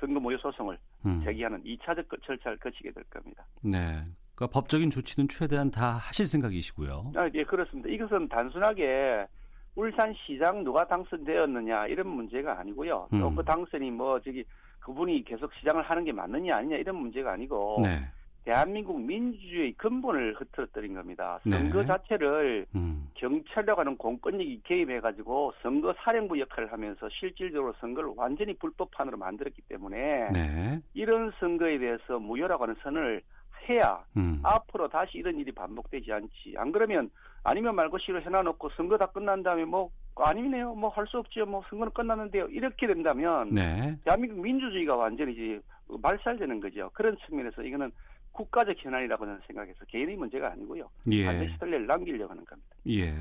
선거 0.00 0.18
모여 0.18 0.36
소송을 0.38 0.76
음. 1.06 1.22
제기하는 1.24 1.62
2차적 1.62 2.08
절차를 2.24 2.58
거치게 2.58 2.90
될 2.90 3.04
겁니다. 3.04 3.46
네. 3.62 4.02
그러니까 4.34 4.52
법적인 4.52 4.90
조치는 4.90 5.28
최대한 5.28 5.70
다 5.70 5.92
하실 5.92 6.26
생각이시고요. 6.26 7.12
아, 7.14 7.30
예, 7.34 7.44
그렇습니다. 7.44 7.88
이것은 7.88 8.28
단순하게 8.28 9.28
울산시장 9.76 10.64
누가 10.64 10.84
당선되었느냐 10.88 11.86
이런 11.86 12.08
문제가 12.08 12.58
아니고요. 12.58 13.10
음. 13.12 13.20
또그 13.20 13.44
당선이 13.44 13.92
뭐 13.92 14.20
저기 14.20 14.44
그분이 14.80 15.22
계속 15.22 15.54
시장을 15.54 15.84
하는 15.84 16.02
게 16.02 16.10
맞느냐 16.10 16.56
아니냐 16.56 16.78
이런 16.78 16.96
문제가 16.96 17.34
아니고 17.34 17.78
네. 17.80 18.10
대한민국 18.44 19.00
민주주의 19.00 19.72
근본을 19.72 20.34
흐트러뜨린 20.34 20.94
겁니다. 20.94 21.40
네. 21.44 21.58
선거 21.58 21.80
네. 21.80 21.86
자체를 21.86 22.66
음. 22.74 23.08
경찰이라고 23.14 23.80
하는 23.80 23.96
공권력이 23.96 24.60
개입해가지고 24.64 25.54
선거 25.62 25.94
사령부 25.98 26.38
역할을 26.38 26.70
하면서 26.70 27.08
실질적으로 27.08 27.72
선거를 27.80 28.12
완전히 28.16 28.54
불법판으로 28.54 29.16
만들었기 29.16 29.62
때문에 29.62 30.30
네. 30.32 30.80
이런 30.92 31.32
선거에 31.40 31.78
대해서 31.78 32.18
무효라고 32.18 32.64
하는 32.64 32.74
선을 32.82 33.22
해야 33.68 34.04
음. 34.18 34.40
앞으로 34.42 34.88
다시 34.88 35.16
이런 35.16 35.38
일이 35.38 35.50
반복되지 35.50 36.12
않지. 36.12 36.54
안 36.58 36.70
그러면 36.70 37.10
아니면 37.44 37.74
말고 37.74 37.96
싫어 37.98 38.18
해놔놓고 38.20 38.70
선거 38.76 38.98
다 38.98 39.06
끝난 39.06 39.42
다음에 39.42 39.64
뭐 39.64 39.90
아니네요. 40.16 40.74
뭐 40.74 40.90
할 40.90 41.06
수 41.06 41.18
없지요. 41.18 41.46
뭐 41.46 41.62
선거는 41.70 41.92
끝났는데요. 41.94 42.46
이렇게 42.48 42.86
된다면 42.86 43.48
네. 43.54 43.96
대한민국 44.04 44.40
민주주의가 44.40 44.96
완전히 44.96 45.32
이제 45.32 45.60
말살되는 45.88 46.60
거죠. 46.60 46.90
그런 46.92 47.16
측면에서 47.26 47.62
이거는 47.62 47.90
국가적 48.34 48.76
현안이라고 48.78 49.24
저는 49.24 49.40
생각해서 49.46 49.84
개인의 49.86 50.16
문제가 50.16 50.52
아니고요. 50.52 50.88
예. 51.10 51.24
반드시 51.24 51.56
선례를 51.58 51.86
남기려고 51.86 52.30
하는 52.30 52.44
겁니다. 52.44 52.76
예. 52.88 53.14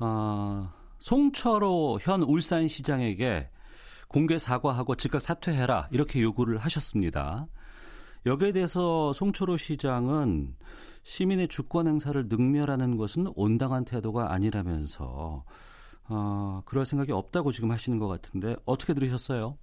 어, 0.00 0.70
송철호 0.98 1.98
현 2.02 2.22
울산시장에게 2.22 3.48
공개 4.08 4.38
사과하고 4.38 4.96
즉각 4.96 5.22
사퇴해라 5.22 5.88
이렇게 5.90 6.20
요구를 6.20 6.58
하셨습니다. 6.58 7.46
여기에 8.26 8.52
대해서 8.52 9.12
송철호 9.12 9.56
시장은 9.56 10.56
시민의 11.04 11.48
주권 11.48 11.86
행사를 11.86 12.26
능멸하는 12.28 12.96
것은 12.96 13.28
온당한 13.36 13.84
태도가 13.84 14.32
아니라면서 14.32 15.44
어, 16.10 16.62
그럴 16.64 16.84
생각이 16.84 17.12
없다고 17.12 17.52
지금 17.52 17.70
하시는 17.70 17.98
것 17.98 18.08
같은데 18.08 18.56
어떻게 18.64 18.94
들으셨어요? 18.94 19.56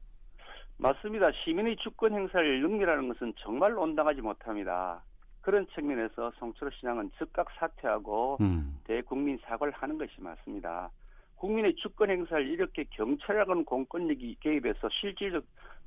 맞습니다. 0.77 1.31
시민의 1.31 1.77
주권 1.77 2.13
행사를 2.13 2.61
능멸하는 2.61 3.07
것은 3.09 3.33
정말 3.37 3.77
온당하지 3.77 4.21
못합니다. 4.21 5.01
그런 5.41 5.67
측면에서 5.67 6.31
송철호 6.39 6.71
시장은 6.71 7.11
즉각 7.17 7.47
사퇴하고 7.57 8.37
음. 8.41 8.79
대국민 8.83 9.37
사과를 9.43 9.71
하는 9.73 9.97
것이 9.97 10.13
맞습니다. 10.19 10.89
국민의 11.35 11.75
주권 11.75 12.09
행사를 12.09 12.45
이렇게 12.47 12.85
경찰이라는 12.89 13.65
공권력이 13.65 14.37
개입해서 14.39 14.89
실질적 14.89 15.45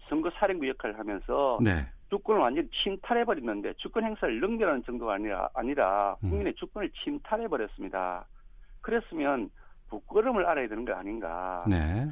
선거 0.09 0.30
사령부 0.30 0.68
역할을 0.68 0.99
하면서 0.99 1.59
네. 1.62 1.87
주권을 2.11 2.40
완전히 2.40 2.68
침탈해 2.71 3.25
버렸는데 3.25 3.75
주권 3.75 4.04
행사를 4.04 4.40
능멸하는 4.40 4.85
정도가 4.85 5.14
아니라 5.14 5.50
아니라 5.54 6.16
음. 6.23 6.30
국민의 6.30 6.54
주권을 6.54 6.90
침탈해 7.02 7.49
버렸습니다. 7.49 8.26
그랬으면 8.80 9.50
부끄러움을 9.88 10.47
알아야 10.47 10.68
되는 10.68 10.85
거 10.85 10.92
아닌가. 10.92 11.64
네. 11.68 12.09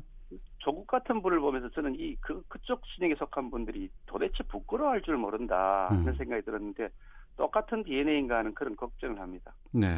조국 0.67 0.85
같은 0.89 1.23
분을 1.23 1.39
보면서 1.39 1.69
저는 1.71 1.95
이 1.95 2.17
그 2.21 2.43
그쪽 2.49 2.83
진영에 2.89 3.15
속한 3.15 3.51
분들이 3.53 3.89
도대체 4.07 4.43
부끄러워할 4.49 5.01
줄 5.03 5.17
모른다 5.17 5.87
하는 5.91 6.09
음. 6.09 6.17
생각이 6.17 6.43
들었는데 6.43 6.89
똑같은 7.37 7.85
DNA인가 7.85 8.39
하는 8.39 8.53
그런 8.53 8.75
걱정을 8.75 9.21
합니다. 9.21 9.55
네. 9.71 9.89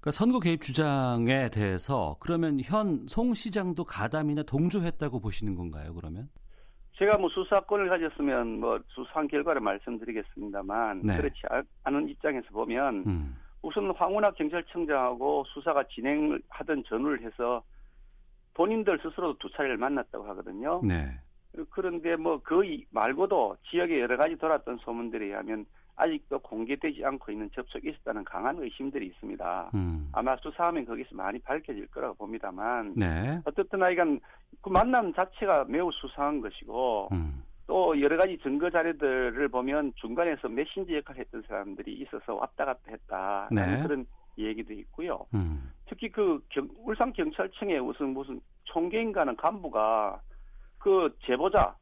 그러니까 0.00 0.10
선거 0.10 0.40
개입 0.40 0.62
주장에 0.62 1.48
대해서 1.50 2.16
그러면 2.18 2.58
현 2.60 3.06
송 3.06 3.34
시장도 3.34 3.84
가담이나 3.84 4.42
동조했다고 4.42 5.20
보시는 5.20 5.54
건가요? 5.54 5.94
그러면? 5.94 6.28
제가 6.96 7.16
뭐 7.18 7.28
수사권을 7.30 7.88
가졌으면 7.88 8.58
뭐 8.58 8.80
수사한 8.88 9.28
결과를 9.28 9.60
말씀드리겠습니다만 9.60 11.02
네. 11.04 11.16
그렇지 11.16 11.40
않은 11.84 12.08
입장에서 12.08 12.48
보면 12.50 13.04
음. 13.06 13.36
우선 13.62 13.92
황운학 13.94 14.34
경찰청장하고 14.34 15.44
수사가 15.54 15.84
진행을 15.84 16.42
하던 16.48 16.82
전후를 16.88 17.22
해서 17.22 17.62
본인들 18.54 18.98
스스로도 19.02 19.38
두 19.38 19.50
차례를 19.50 19.76
만났다고 19.76 20.24
하거든요. 20.28 20.80
네. 20.84 21.18
그런데 21.70 22.16
뭐 22.16 22.40
그 22.42 22.62
말고도 22.90 23.56
지역에 23.70 24.00
여러 24.00 24.16
가지 24.16 24.36
돌았던 24.36 24.78
소문들에 24.78 25.26
의하면 25.26 25.66
아직도 25.96 26.38
공개되지 26.40 27.04
않고 27.04 27.32
있는 27.32 27.50
접촉이 27.54 27.90
있었다는 27.90 28.24
강한 28.24 28.58
의심들이 28.58 29.06
있습니다. 29.06 29.70
음. 29.74 30.08
아마 30.12 30.36
수사하면 30.36 30.86
거기서 30.86 31.14
많이 31.14 31.38
밝혀질 31.40 31.86
거라고 31.88 32.14
봅니다만 32.14 32.94
네. 32.96 33.40
어떻든 33.44 33.82
하여간 33.82 34.20
그 34.60 34.70
만남 34.70 35.12
자체가 35.12 35.66
매우 35.68 35.90
수상한 35.92 36.40
것이고 36.40 37.08
음. 37.12 37.44
또 37.66 38.00
여러 38.00 38.16
가지 38.16 38.38
증거 38.42 38.70
자료들을 38.70 39.48
보면 39.48 39.92
중간에서 39.96 40.48
메신저 40.48 40.94
역할을 40.96 41.20
했던 41.20 41.42
사람들이 41.46 41.92
있어서 42.00 42.34
왔다 42.34 42.64
갔다 42.64 42.90
했다 42.90 43.48
네. 43.52 43.82
그런 43.82 44.06
얘기도 44.38 44.72
있고요. 44.74 45.26
음. 45.34 45.70
특히 45.86 46.08
그 46.10 46.42
경, 46.48 46.68
울산 46.78 47.12
경찰청에 47.12 47.80
무슨 47.80 48.08
무슨 48.14 48.40
총계인가는 48.64 49.36
간부가 49.36 50.20
그 50.78 51.14
제보자 51.24 51.74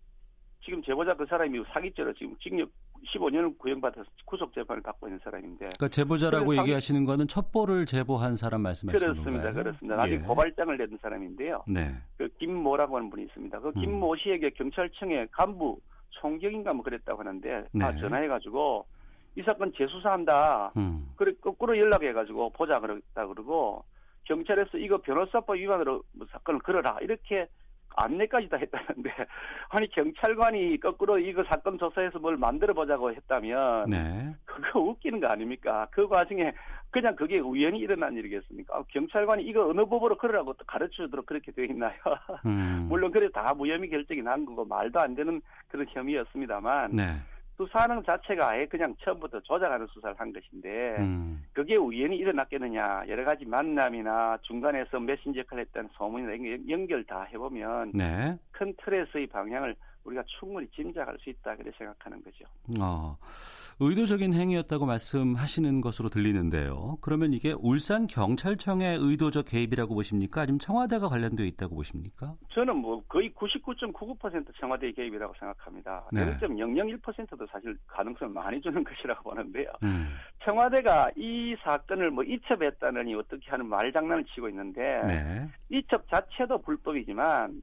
지금 0.64 0.82
제보자 0.82 1.14
그 1.14 1.26
사람이 1.26 1.62
사기죄로 1.72 2.12
지금 2.14 2.36
징역 2.38 2.68
15년을 3.14 3.56
구형받아서 3.58 4.04
구속 4.26 4.52
재판을 4.52 4.82
받고 4.82 5.08
있는 5.08 5.18
사람인데. 5.24 5.58
그러니까 5.58 5.88
제보자라고 5.88 6.56
얘기하시는 6.58 7.04
거는 7.06 7.28
첩보를 7.28 7.86
제보한 7.86 8.36
사람 8.36 8.60
말씀하시는 8.62 9.00
그렇습니다. 9.14 9.44
건가요? 9.44 9.64
그렇습니다. 9.64 9.96
나중에 9.96 10.16
예. 10.16 10.22
고발장을 10.22 10.76
낸 10.76 10.98
사람인데요. 11.00 11.64
네. 11.66 11.94
그 12.18 12.28
김모라고 12.38 12.96
하는 12.96 13.08
분이 13.08 13.24
있습니다. 13.24 13.58
그 13.60 13.68
음. 13.68 13.80
김모 13.80 14.16
씨에게 14.16 14.50
경찰청의 14.50 15.28
간부 15.30 15.80
총경인가 16.10 16.74
뭐 16.74 16.84
그랬다고 16.84 17.20
하는데 17.20 17.64
네. 17.72 17.78
다 17.78 17.96
전화해가지고 17.96 18.84
이 19.36 19.42
사건 19.42 19.72
재수사한다. 19.76 20.72
음. 20.76 21.12
그래 21.16 21.32
거꾸로 21.40 21.78
연락해가지고 21.78 22.50
보자 22.50 22.80
그랬다 22.80 23.26
그러고 23.26 23.84
경찰에서 24.24 24.78
이거 24.78 24.98
변호사법 24.98 25.56
위반으로 25.56 26.02
뭐 26.12 26.26
사건을 26.30 26.60
걸어라 26.60 26.98
이렇게 27.00 27.48
안내까지 27.96 28.48
다 28.48 28.56
했다는데 28.56 29.10
아니 29.70 29.88
경찰관이 29.90 30.78
거꾸로 30.80 31.18
이거 31.18 31.42
사건 31.44 31.78
조사해서 31.78 32.18
뭘 32.18 32.36
만들어 32.36 32.72
보자고 32.72 33.12
했다면 33.12 33.90
네. 33.90 34.34
그거 34.44 34.80
웃기는 34.80 35.20
거 35.20 35.26
아닙니까? 35.26 35.88
그 35.90 36.06
과정에 36.06 36.52
그냥 36.90 37.14
그게 37.16 37.38
우연히 37.38 37.78
일어난 37.80 38.14
일이겠습니까? 38.14 38.76
아, 38.76 38.82
경찰관이 38.88 39.44
이거 39.44 39.68
어느 39.68 39.84
법으로 39.84 40.18
그러라고 40.18 40.54
가르쳐 40.66 41.04
주도록 41.04 41.26
그렇게 41.26 41.52
되어 41.52 41.64
있나요? 41.64 41.92
음. 42.46 42.86
물론 42.90 43.10
그래 43.10 43.28
다 43.32 43.54
무혐의 43.54 43.90
결정이 43.90 44.22
난 44.22 44.44
거고 44.44 44.64
말도 44.64 45.00
안 45.00 45.14
되는 45.14 45.40
그런 45.68 45.86
혐의였습니다만 45.88 46.94
네. 46.94 47.16
수사하는 47.60 48.02
자체가 48.04 48.48
아예 48.48 48.64
그냥 48.64 48.94
처음부터 49.04 49.40
조작하는 49.40 49.86
수사를 49.88 50.18
한 50.18 50.32
것인데 50.32 50.96
음. 50.98 51.44
그게 51.52 51.76
우연히 51.76 52.16
일어났겠느냐 52.16 53.04
여러 53.08 53.24
가지 53.24 53.44
만남이나 53.44 54.38
중간에서 54.42 54.98
메신저 54.98 55.40
역할을 55.40 55.64
했다는 55.66 55.90
소문이나 55.92 56.62
연결 56.70 57.04
다 57.04 57.24
해보면 57.30 57.92
네. 57.92 58.38
큰 58.50 58.72
틀에서의 58.82 59.26
방향을 59.26 59.76
우리가 60.04 60.22
충분히 60.38 60.66
짐작할 60.70 61.16
수 61.20 61.30
있다 61.30 61.56
그렇게 61.56 61.76
생각하는 61.76 62.22
거죠. 62.22 62.44
어, 62.80 63.16
의도적인 63.80 64.32
행위였다고 64.34 64.86
말씀하시는 64.86 65.80
것으로 65.80 66.08
들리는데요. 66.08 66.98
그러면 67.00 67.32
이게 67.32 67.54
울산 67.58 68.06
경찰청의 68.06 68.98
의도적 69.00 69.46
개입이라고 69.46 69.94
보십니까? 69.94 70.42
아니면 70.42 70.58
청와대가 70.58 71.08
관련되어 71.08 71.46
있다고 71.46 71.76
보십니까? 71.76 72.34
저는 72.50 72.76
뭐 72.76 73.02
거의 73.08 73.30
99.99% 73.32 74.52
청와대 74.58 74.90
개입이라고 74.92 75.34
생각합니다. 75.38 76.06
네. 76.12 76.36
0.001%도 76.38 77.46
사실 77.50 77.76
가능성을 77.86 78.32
많이 78.32 78.60
주는 78.60 78.82
것이라고 78.84 79.30
보는데요. 79.30 79.70
음. 79.82 80.14
청와대가 80.44 81.10
이 81.16 81.56
사건을 81.62 82.10
뭐 82.10 82.24
이첩했다느니 82.24 83.14
어떻게 83.14 83.50
하는 83.50 83.66
말장난을 83.66 84.24
치고 84.26 84.48
있는데 84.48 84.80
네. 85.06 85.48
이첩 85.70 86.08
자체도 86.08 86.58
불법이지만 86.62 87.62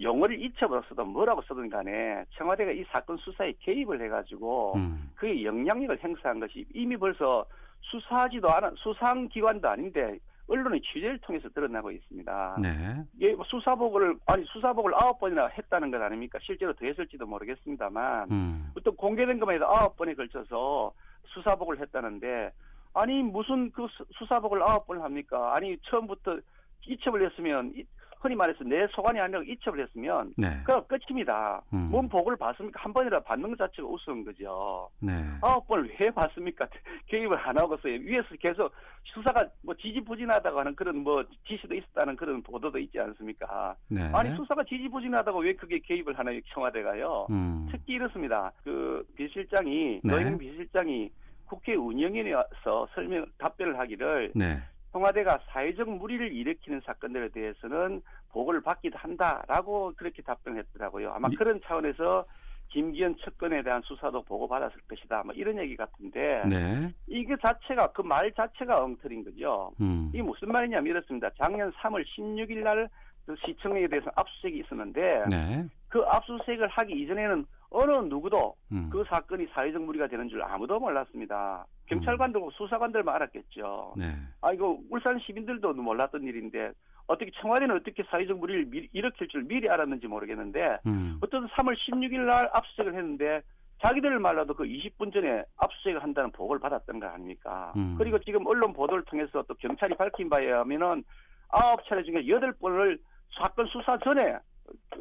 용어를 0.00 0.40
잊혀버렸어도 0.40 1.04
뭐라고 1.04 1.42
쓰든 1.42 1.68
간에 1.70 2.24
청와대가 2.36 2.70
이 2.72 2.84
사건 2.90 3.16
수사에 3.16 3.52
개입을 3.60 4.00
해가지고 4.02 4.74
음. 4.76 5.10
그의 5.14 5.44
영향력을 5.44 5.98
행사한 6.02 6.40
것이 6.40 6.66
이미 6.74 6.96
벌써 6.96 7.44
수사하지도 7.80 8.48
않은 8.50 8.74
수사한 8.76 9.28
기관도 9.28 9.68
아닌데 9.68 10.18
언론의 10.48 10.80
취재를 10.80 11.18
통해서 11.18 11.48
드러나고 11.50 11.90
있습니다. 11.90 12.58
네. 12.62 13.04
예, 13.20 13.34
뭐 13.34 13.44
수사복을 13.44 14.16
아니 14.26 14.44
수사복을 14.46 14.94
아홉 14.94 15.18
번이나 15.20 15.46
했다는 15.48 15.90
것 15.90 16.00
아닙니까? 16.00 16.38
실제로 16.42 16.72
더 16.72 16.86
했을지도 16.86 17.26
모르겠습니다만 17.26 18.30
음. 18.30 18.72
어떤 18.76 18.96
공개된 18.96 19.38
것만 19.38 19.56
해도 19.56 19.66
아홉 19.66 19.96
번에 19.96 20.14
걸쳐서 20.14 20.92
수사복을 21.26 21.80
했다는데 21.80 22.50
아니 22.94 23.22
무슨 23.22 23.70
그 23.70 23.86
수사복을 24.18 24.62
아홉 24.62 24.86
번을 24.86 25.02
합니까? 25.02 25.54
아니 25.54 25.76
처음부터 25.82 26.38
이첩을 26.86 27.30
했으면 27.30 27.74
흔히 28.20 28.34
말해서 28.34 28.64
내 28.64 28.86
소관이 28.88 29.20
아니라 29.20 29.42
이첩을 29.42 29.80
했으면 29.80 30.32
네. 30.36 30.60
그럼 30.64 30.84
끝입니다. 30.86 31.62
음. 31.72 31.88
뭔 31.90 32.08
복을 32.08 32.36
받습니까? 32.36 32.82
한 32.82 32.92
번이라 32.92 33.20
받는 33.20 33.50
것 33.50 33.58
자체가 33.58 33.88
우스운 33.88 34.24
거죠. 34.24 34.88
네. 35.00 35.12
아홉 35.40 35.66
번을 35.68 35.94
왜 36.00 36.10
받습니까? 36.10 36.66
개입을 37.06 37.38
안 37.38 37.56
하고서 37.56 37.88
위에서 37.88 38.28
계속 38.40 38.72
수사가 39.04 39.46
뭐 39.62 39.74
지지부진하다고 39.74 40.58
하는 40.58 40.74
그런 40.74 40.98
뭐 40.98 41.24
지시도 41.46 41.74
있었다는 41.74 42.16
그런 42.16 42.42
보도도 42.42 42.78
있지 42.78 42.98
않습니까? 42.98 43.74
네. 43.88 44.10
아니 44.12 44.34
수사가 44.36 44.64
지지부진하다고 44.64 45.40
왜 45.40 45.54
그게 45.54 45.78
개입을 45.78 46.18
하나요? 46.18 46.40
청와대가요. 46.52 47.26
음. 47.30 47.68
특히 47.70 47.94
이렇습니다. 47.94 48.52
그 48.64 49.06
비실장이 49.16 50.00
네. 50.02 50.12
노영 50.12 50.38
비실장이 50.38 51.10
국회 51.46 51.74
운영위원회에 51.74 52.34
와서 52.34 52.86
설명 52.94 53.24
답변을 53.38 53.78
하기를 53.78 54.32
네. 54.34 54.60
청와대가 54.92 55.38
사회적 55.48 55.88
무리를 55.88 56.32
일으키는 56.32 56.80
사건들에 56.84 57.28
대해서는 57.28 58.02
보고를 58.32 58.60
받기도 58.62 58.98
한다라고 58.98 59.92
그렇게 59.96 60.22
답변했더라고요. 60.22 61.12
아마 61.12 61.28
그런 61.36 61.60
차원에서 61.64 62.24
김기현 62.70 63.16
측근에 63.16 63.62
대한 63.62 63.80
수사도 63.82 64.22
보고받았을 64.22 64.76
것이다. 64.88 65.22
뭐 65.24 65.34
이런 65.34 65.58
얘기 65.58 65.74
같은데 65.76 66.42
네. 66.46 66.92
이게 67.06 67.34
자체가 67.40 67.92
그 67.92 68.02
말 68.02 68.30
자체가 68.32 68.84
엉터리인 68.84 69.24
거죠. 69.24 69.72
음. 69.80 70.10
이게 70.12 70.22
무슨 70.22 70.48
말이냐면 70.48 70.86
이렇습니다. 70.86 71.30
작년 71.38 71.72
3월 71.72 72.04
16일 72.04 72.62
날그 72.62 73.36
시청에 73.46 73.86
대해서 73.88 74.10
압수수색이 74.16 74.58
있었는데 74.60 75.24
네. 75.30 75.64
그 75.88 76.00
압수수색을 76.06 76.68
하기 76.68 76.92
이전에는 76.92 77.46
어느 77.70 77.92
누구도 77.92 78.54
음. 78.72 78.88
그 78.90 79.04
사건이 79.08 79.46
사회적 79.52 79.82
무리가 79.82 80.06
되는 80.06 80.28
줄 80.28 80.42
아무도 80.42 80.78
몰랐습니다. 80.78 81.66
경찰관들, 81.86 82.40
음. 82.40 82.50
수사관들만 82.50 83.14
알았겠죠. 83.14 83.94
네. 83.96 84.16
아, 84.40 84.52
이거 84.52 84.78
울산 84.90 85.18
시민들도 85.18 85.74
몰랐던 85.74 86.22
일인데 86.22 86.72
어떻게 87.06 87.30
청와대는 87.40 87.76
어떻게 87.76 88.02
사회적 88.04 88.38
무리를 88.38 88.66
미, 88.66 88.88
일으킬 88.92 89.28
줄 89.28 89.42
미리 89.44 89.68
알았는지 89.68 90.06
모르겠는데 90.06 90.78
음. 90.86 91.18
어떤 91.22 91.46
3월 91.48 91.74
16일 91.76 92.20
날 92.26 92.50
압수수색을 92.52 92.94
했는데 92.94 93.42
자기들 93.82 94.18
말로도 94.18 94.54
그 94.54 94.64
20분 94.64 95.12
전에 95.12 95.44
압수수색을 95.56 96.02
한다는 96.02 96.30
보고를 96.32 96.60
받았던 96.60 97.00
거 97.00 97.06
아닙니까? 97.06 97.72
음. 97.76 97.94
그리고 97.96 98.18
지금 98.18 98.46
언론 98.46 98.72
보도를 98.72 99.04
통해서 99.04 99.42
또 99.46 99.54
경찰이 99.54 99.94
밝힌 99.96 100.28
바에 100.28 100.46
의하면은 100.46 101.04
아홉 101.48 101.84
차례 101.86 102.02
중에 102.02 102.26
여덟 102.28 102.52
번을 102.52 102.98
사건 103.38 103.66
수사 103.66 103.96
전에 103.98 104.36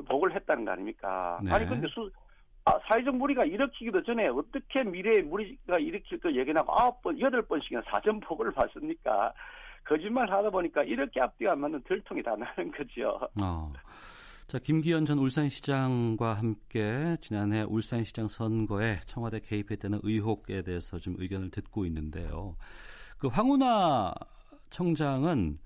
보고를 0.07 0.35
했다는 0.35 0.63
거 0.63 0.71
아닙니까? 0.71 1.39
네. 1.43 1.51
아니 1.51 1.67
근데 1.67 1.87
수 1.89 2.09
아, 2.67 2.77
사회적 2.85 3.15
무리가 3.15 3.45
일으키기도 3.45 4.03
전에 4.03 4.27
어떻게 4.27 4.83
미래의 4.83 5.23
무리가 5.23 5.79
일으킬 5.79 6.19
걸 6.19 6.35
예견하고 6.35 6.77
아홉 6.77 7.01
번, 7.01 7.17
여덟 7.21 7.41
번씩이나 7.41 7.81
사전 7.89 8.19
보고를 8.19 8.51
받습니까? 8.51 9.33
거짓말 9.85 10.29
하다 10.29 10.49
보니까 10.49 10.83
이렇게 10.83 11.21
앞뒤가 11.21 11.53
안 11.53 11.61
맞는 11.61 11.81
들통이 11.87 12.21
다 12.21 12.35
나는 12.35 12.69
거죠. 12.73 13.17
어. 13.41 13.71
자, 14.47 14.59
김기현 14.59 15.05
전 15.05 15.17
울산시장과 15.17 16.33
함께 16.33 17.15
지난해 17.21 17.63
울산시장 17.63 18.27
선거에 18.27 18.97
청와대 19.05 19.39
개입했다는 19.39 20.01
의혹에 20.03 20.61
대해서 20.61 20.99
좀 20.99 21.15
의견을 21.19 21.51
듣고 21.51 21.85
있는데요. 21.85 22.57
그 23.17 23.27
황운하 23.27 24.13
청장은 24.71 25.57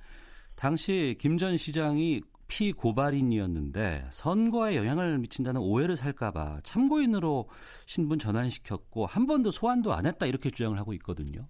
당시 0.56 1.16
김 1.20 1.38
전 1.40 1.58
시장이 1.58 2.22
피고발인이었는데 2.52 4.08
선거에 4.10 4.76
영향을 4.76 5.18
미친다는 5.20 5.62
오해를 5.62 5.96
살까봐 5.96 6.60
참고인으로 6.64 7.48
신분 7.86 8.20
전환시켰고 8.20 9.06
한 9.06 9.26
번도 9.26 9.52
소환도 9.52 9.94
안 9.94 10.06
했다 10.06 10.26
이렇게 10.26 10.50
주장을 10.50 10.78
하고 10.78 10.92
있거든요. 10.94 11.48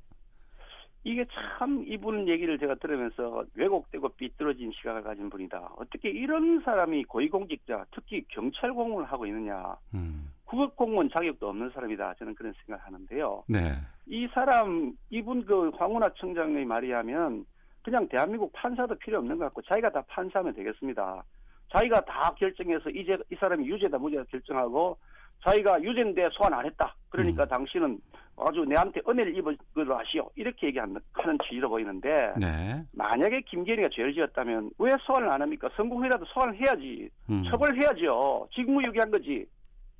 이게 1.03 1.25
참 1.57 1.83
이분 1.87 2.27
얘기를 2.27 2.59
제가 2.59 2.75
들으면서 2.75 3.43
왜곡되고 3.55 4.09
삐뚤어진 4.09 4.71
시각을 4.71 5.01
가진 5.01 5.31
분이다. 5.31 5.73
어떻게 5.77 6.11
이런 6.11 6.61
사람이 6.61 7.05
고위공직자, 7.05 7.85
특히 7.89 8.23
경찰 8.27 8.71
공무원을 8.71 9.11
하고 9.11 9.25
있느냐. 9.25 9.75
음. 9.95 10.31
국업 10.45 10.75
공무원 10.75 11.09
자격도 11.09 11.49
없는 11.49 11.71
사람이다. 11.73 12.13
저는 12.19 12.35
그런 12.35 12.53
생각을 12.53 12.85
하는데요. 12.85 13.43
네. 13.47 13.73
이 14.05 14.27
사람, 14.27 14.93
이분 15.09 15.43
그 15.43 15.69
황운하 15.69 16.11
청장의 16.19 16.65
말이하면 16.65 17.45
그냥 17.83 18.07
대한민국 18.07 18.51
판사도 18.53 18.95
필요 18.95 19.17
없는 19.19 19.37
것 19.37 19.45
같고 19.45 19.61
자기가 19.63 19.89
다 19.91 20.03
판사하면 20.07 20.53
되겠습니다. 20.53 21.23
자기가 21.71 22.01
다 22.01 22.33
결정해서 22.37 22.89
이제 22.89 23.17
이 23.31 23.35
사람이 23.35 23.65
유죄다 23.67 23.97
무죄다 23.97 24.23
결정하고 24.29 24.97
자기가 25.43 25.81
유죄인데 25.81 26.29
소환 26.33 26.53
안 26.53 26.65
했다. 26.65 26.95
그러니까 27.09 27.43
음. 27.43 27.47
당신은 27.47 27.99
아주 28.37 28.63
내한테 28.65 29.01
은혜를 29.07 29.35
입어으로 29.37 29.97
하시오. 29.97 30.29
이렇게 30.35 30.67
얘기하는 30.67 30.99
취지로 31.47 31.69
보이는데 31.69 32.33
네. 32.37 32.83
만약에 32.93 33.41
김기현이가 33.41 33.89
죄를 33.91 34.13
지었다면 34.13 34.71
왜 34.77 34.95
소환을 35.01 35.29
안 35.29 35.41
합니까? 35.41 35.69
성공회라도 35.75 36.25
소환을 36.25 36.55
해야지. 36.55 37.09
음. 37.29 37.43
처벌해야죠. 37.49 38.47
직무유기한 38.53 39.09
거지. 39.11 39.45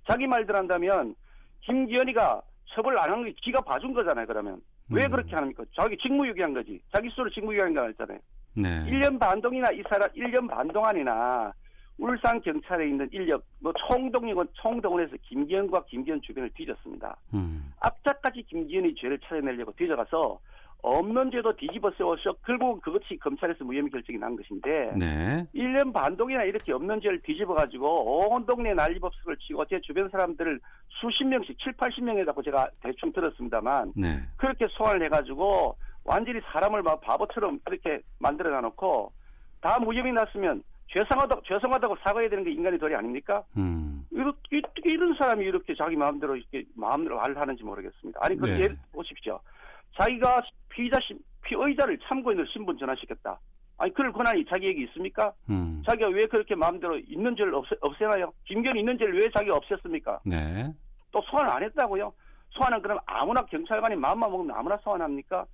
자기 0.08 0.28
말들 0.28 0.56
한다면 0.56 1.16
김기현이가 1.62 2.42
처벌 2.74 2.98
안 2.98 3.10
한 3.12 3.24
게 3.24 3.34
지가 3.44 3.62
봐준 3.62 3.94
거잖아요. 3.94 4.26
그러면 4.28 4.62
왜 4.92 5.06
음. 5.06 5.12
그렇게 5.12 5.36
합니까? 5.36 5.64
자기 5.76 5.98
직무유기한 5.98 6.54
거지. 6.54 6.80
자기 6.94 7.10
스스로 7.10 7.30
직무유기한 7.30 7.74
거 7.74 7.88
했잖아요. 7.88 8.20
네. 8.54 8.70
1년 8.86 9.18
반 9.18 9.42
동이나 9.42 9.72
이 9.72 9.82
사람 9.90 10.10
1년 10.10 10.50
반 10.50 10.68
동안이나 10.68 11.54
울산 11.98 12.42
경찰에 12.42 12.88
있는 12.90 13.08
인력 13.12 13.44
뭐 13.60 13.72
총동이건 13.88 14.50
총동원해서 14.54 15.16
김기현과 15.22 15.86
김기현 15.86 16.22
주변을 16.22 16.50
뒤졌습니다. 16.54 17.16
음. 17.34 17.72
앞자까지 17.80 18.44
김기현의 18.44 18.96
죄를 18.96 19.18
찾아내려고 19.20 19.72
뒤져가서 19.74 20.40
없는 20.84 21.32
죄도 21.32 21.56
뒤집어 21.56 21.92
세워서 21.92 22.34
결국은 22.46 22.82
그것이 22.82 23.18
검찰에서 23.18 23.64
무혐의 23.64 23.92
결정이 23.92 24.18
난 24.18 24.36
것인데 24.36 24.94
네. 24.98 25.46
1년 25.54 25.94
반 25.94 26.18
동이나 26.18 26.44
이렇게 26.44 26.74
없는 26.74 27.02
죄를 27.02 27.22
뒤집어 27.22 27.54
가지고 27.54 28.30
온 28.30 28.46
동네 28.46 28.74
난리법석을 28.74 29.38
치고 29.38 29.66
제 29.66 29.80
주변 29.82 30.10
사람들을 30.10 30.60
수십 30.90 31.24
명씩 31.26 31.58
7, 31.60 31.74
80명이라고 31.74 32.44
제가 32.44 32.70
대충 32.82 33.12
들었습니다만 33.14 33.94
네. 33.96 34.20
그렇게 34.38 34.68
소환을 34.70 35.04
해 35.04 35.10
가지고 35.10 35.76
완전히 36.04 36.42
사람을 36.42 36.82
막 36.82 37.00
바보처럼 37.02 37.60
그렇게 37.64 38.02
만들어 38.18 38.50
놔 38.50 38.62
놓고 38.62 39.12
다 39.62 39.78
무혐의 39.80 40.14
났으면 40.14 40.64
죄송하다고, 40.94 41.44
죄송하다고 41.44 41.98
사과해야 42.04 42.30
되는 42.30 42.44
게 42.44 42.52
인간의 42.52 42.80
도리 42.80 42.96
아닙니까? 42.96 43.44
음. 43.56 44.06
이렇게, 44.12 44.62
이런 44.84 45.14
사람이 45.16 45.46
이렇게 45.46 45.74
자기 45.76 45.96
마음대로 45.96 46.36
이렇게 46.36 46.66
마음대로 46.76 47.16
말을 47.18 47.38
하는지 47.38 47.64
모르겠습니다. 47.64 48.20
아니, 48.22 48.36
그 48.36 48.46
네. 48.46 48.60
예를 48.62 48.78
보십시오. 48.92 49.40
자기가 49.98 50.42
피의자, 50.70 51.00
피의자를 51.44 51.98
참고인으로 52.08 52.46
신분 52.48 52.78
전환시켰다. 52.78 53.40
아니 53.78 53.94
그럴 53.94 54.12
권한이 54.14 54.46
자기에게 54.46 54.84
있습니까? 54.84 55.34
음. 55.50 55.82
자기가 55.86 56.10
왜 56.10 56.26
그렇게 56.28 56.54
마음대로 56.56 56.98
있는 57.00 57.36
죄를 57.36 57.56
없애, 57.56 57.76
없애나요? 57.82 58.32
김기현 58.46 58.78
있는 58.78 58.98
죄를 58.98 59.16
왜 59.20 59.30
자기가 59.32 59.58
없앴습니까? 59.60 60.20
네. 60.24 60.72
또 61.12 61.22
소환을 61.24 61.52
안 61.52 61.64
했다고요? 61.64 62.14
소환은 62.52 62.82
그럼 62.82 63.00
아무나 63.06 63.42
경찰관이 63.46 63.96
마음만 63.96 64.30
먹으면 64.30 64.56
아무나 64.56 64.78
소환합니까? 64.78 65.46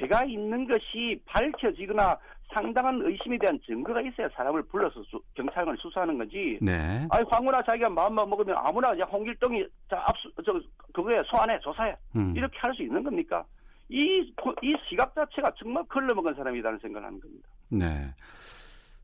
죄가 0.00 0.24
있는 0.24 0.66
것이 0.66 1.20
밝혀지거나 1.26 2.16
상당한 2.54 3.00
의심에 3.02 3.36
대한 3.38 3.58
증거가 3.66 4.00
있어야 4.00 4.28
사람을 4.34 4.62
불러서 4.64 5.02
수, 5.02 5.20
경찰관을 5.34 5.76
수사하는 5.78 6.16
거지. 6.16 6.58
네. 6.62 7.06
아니 7.10 7.26
황운하 7.28 7.62
자기가 7.64 7.90
마음만 7.90 8.30
먹으면 8.30 8.56
아무나 8.56 8.96
야 8.98 9.04
홍길동이 9.04 9.66
자 9.90 10.04
압수 10.06 10.30
저 10.44 10.60
그거에 10.92 11.20
소환해 11.24 11.58
조사해 11.58 11.96
음. 12.14 12.32
이렇게 12.36 12.56
할 12.58 12.72
수 12.74 12.82
있는 12.82 13.02
겁니까? 13.02 13.44
이, 13.88 14.32
이 14.62 14.74
시각 14.88 15.14
자체가 15.14 15.52
정말 15.58 15.84
걸러먹은 15.88 16.34
사람이라는 16.34 16.78
생각을 16.80 17.06
하는 17.06 17.20
겁니다. 17.20 17.48
네. 17.68 18.14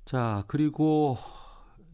자, 0.05 0.45
그리고 0.49 1.16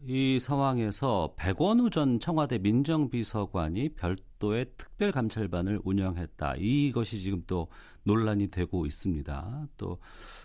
이 0.05 0.39
상황에서 0.39 1.33
백원우 1.35 1.89
전 1.89 2.19
청와대 2.19 2.57
민정비서관이 2.57 3.89
별도의 3.95 4.67
특별감찰반을 4.77 5.81
운영했다. 5.83 6.55
이것이 6.57 7.19
지금 7.19 7.43
또 7.47 7.67
논란이 8.03 8.47
되고 8.47 8.85
있습니다. 8.85 9.67
또 9.77 9.99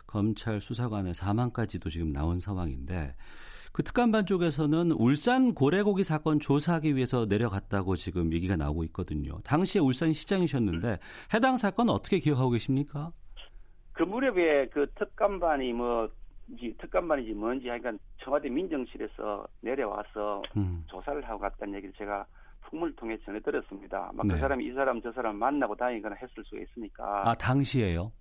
검찰 0.06 0.60
수사관의 0.60 1.14
사망까지도 1.14 1.88
지금 1.88 2.12
나온 2.12 2.40
상황인데 2.40 3.14
그 3.74 3.82
특감반 3.82 4.24
쪽에서는 4.24 4.92
울산 4.92 5.52
고래고기 5.52 6.04
사건 6.04 6.38
조사하기 6.38 6.94
위해서 6.94 7.26
내려갔다고 7.28 7.96
지금 7.96 8.32
얘기가 8.32 8.54
나오고 8.54 8.84
있거든요. 8.84 9.40
당시에 9.40 9.80
울산 9.80 10.12
시장이셨는데 10.12 10.98
해당 11.34 11.56
사건 11.56 11.88
어떻게 11.88 12.20
기억하고 12.20 12.50
계십니까? 12.50 13.10
그 13.92 14.04
무렵에 14.04 14.68
그 14.68 14.86
특감반이 14.94 15.72
뭐 15.72 16.08
특감반이지 16.78 17.32
뭔지 17.32 17.68
하여간 17.68 17.98
청와대 18.22 18.48
민정실에서 18.48 19.44
내려와서 19.60 20.44
음. 20.56 20.84
조사를 20.86 21.28
하고 21.28 21.40
갔다는 21.40 21.74
얘기를 21.74 21.92
제가 21.98 22.24
풍물 22.70 22.94
통해 22.94 23.18
전해 23.24 23.40
들었습니다. 23.40 24.12
막그 24.14 24.34
네. 24.34 24.38
사람이 24.38 24.66
이 24.66 24.72
사람 24.74 25.02
저 25.02 25.10
사람 25.10 25.34
만나고 25.34 25.74
다니거나 25.74 26.14
했을 26.22 26.44
수가 26.44 26.62
있으니까. 26.62 27.28
아 27.28 27.34
당시에요? 27.34 28.12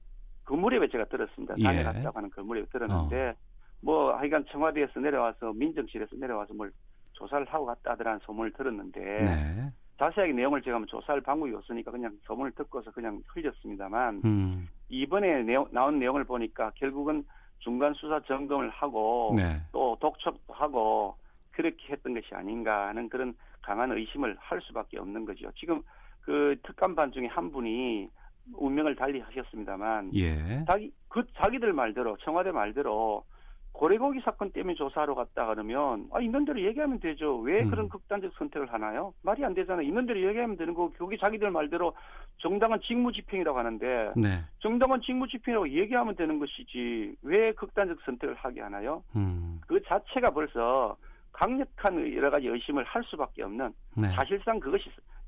그 0.46 0.56
무렵에 0.56 0.88
제가 0.90 1.06
들었습니다. 1.06 1.54
예. 1.60 1.64
다녀갔다고 1.64 2.18
하는 2.18 2.32
그 2.32 2.40
무렵에 2.40 2.66
들었는데 2.72 3.30
어. 3.30 3.53
뭐 3.84 4.16
하여간 4.16 4.46
청와대에서 4.46 5.00
내려와서 5.00 5.54
민정실에서 5.54 6.16
내려와서 6.16 6.54
뭘 6.54 6.72
조사를 7.14 7.46
하고 7.48 7.66
갔다더라는 7.66 8.20
소문을 8.24 8.54
들었는데 8.54 9.02
네. 9.02 9.72
자세하게 10.00 10.34
내용을 10.34 10.62
제가 10.62 10.80
뭐 10.80 10.88
조사할 10.88 11.22
방법이 11.22 11.54
없으니까 11.54 11.92
그냥 11.92 12.18
소문을 12.24 12.54
듣고서 12.54 12.92
그냥 12.92 13.22
흘렸습니다만 13.28 14.22
음. 14.26 14.70
이번에 14.90 15.44
내용, 15.44 15.68
나온 15.72 16.00
내용을 16.00 16.24
보니까 16.24 16.72
결국은 16.76 17.24
중간 17.60 17.94
수사 17.94 18.20
점검을 18.22 18.70
하고 18.70 19.34
네. 19.36 19.62
또 19.72 19.98
독촉도 20.00 20.54
하고 20.54 21.16
그렇게 21.52 21.94
했던 21.94 22.14
것이 22.14 22.34
아닌가 22.34 22.88
하는 22.88 23.10
그런 23.10 23.36
강한 23.62 23.92
의심을 23.92 24.36
할 24.40 24.62
수밖에 24.62 24.98
없는 24.98 25.26
거죠. 25.26 25.52
지금 25.58 25.82
그 26.22 26.56
특감반 26.64 27.12
중에 27.12 27.28
한 27.28 27.52
분이 27.52 28.10
운명을 28.56 28.96
달리 28.96 29.20
하셨습니다만 29.20 30.12
예. 30.16 30.66
자기 30.68 30.92
그 31.08 31.24
자기들 31.36 31.72
말대로 31.74 32.18
청와대 32.18 32.52
말대로 32.52 33.24
고래고기 33.74 34.22
사건 34.24 34.52
때문에 34.52 34.76
조사하러 34.76 35.16
갔다 35.16 35.48
그러면 35.48 36.08
아 36.12 36.22
있는 36.22 36.46
대로 36.46 36.62
얘기하면 36.62 37.00
되죠. 37.00 37.40
왜 37.40 37.64
음. 37.64 37.70
그런 37.70 37.90
극단적 37.90 38.32
선택을 38.38 38.72
하나요? 38.72 39.14
말이 39.24 39.44
안 39.44 39.54
되잖아요. 39.54 39.86
있는 39.86 40.06
대로 40.06 40.22
얘기하면 40.22 40.56
되는 40.56 40.74
거고 40.74 40.94
거기 40.98 41.18
자기들 41.18 41.50
말대로 41.52 41.94
정당한 42.38 42.80
직무집행이라고 42.82 43.58
하는데 43.58 44.14
네. 44.16 44.42
정당한 44.60 45.02
직무집행이라고 45.02 45.70
얘기하면 45.70 46.16
되는 46.16 46.40
것이지 46.40 47.16
왜 47.24 47.52
극단적 47.54 47.98
선택을 48.06 48.36
하게 48.36 48.62
하나요? 48.62 49.04
음. 49.16 49.60
그 49.68 49.82
자체가 49.84 50.30
벌써 50.30 50.96
강력한 51.32 51.98
여러 52.16 52.30
가지 52.30 52.48
의심을 52.48 52.84
할 52.84 53.04
수밖에 53.06 53.42
없는 53.42 53.74
네. 53.98 54.10
사실상 54.10 54.60
그것이 54.60 54.86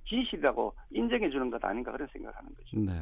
진실이라고 0.08 0.72
인정해 0.92 1.30
주는 1.32 1.50
것 1.50 1.64
아닌가 1.66 1.92
그런 1.92 2.08
생각을 2.14 2.36
하는 2.38 2.50
거죠. 2.54 2.80
네. 2.80 3.02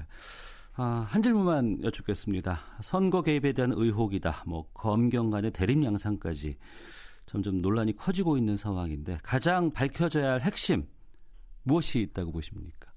아, 0.75 1.05
한 1.07 1.21
질문만 1.21 1.83
여쭙겠습니다. 1.83 2.57
선거 2.81 3.21
개입에 3.21 3.53
대한 3.53 3.71
의혹이다. 3.73 4.43
뭐 4.47 4.65
검경 4.73 5.29
간의 5.29 5.51
대립 5.51 5.83
양상까지 5.83 6.57
점점 7.27 7.61
논란이 7.61 7.95
커지고 7.95 8.37
있는 8.37 8.57
상황인데 8.57 9.17
가장 9.23 9.71
밝혀져야 9.71 10.33
할 10.33 10.41
핵심 10.41 10.83
무엇이 11.63 11.99
있다고 12.01 12.31
보십니까? 12.31 12.91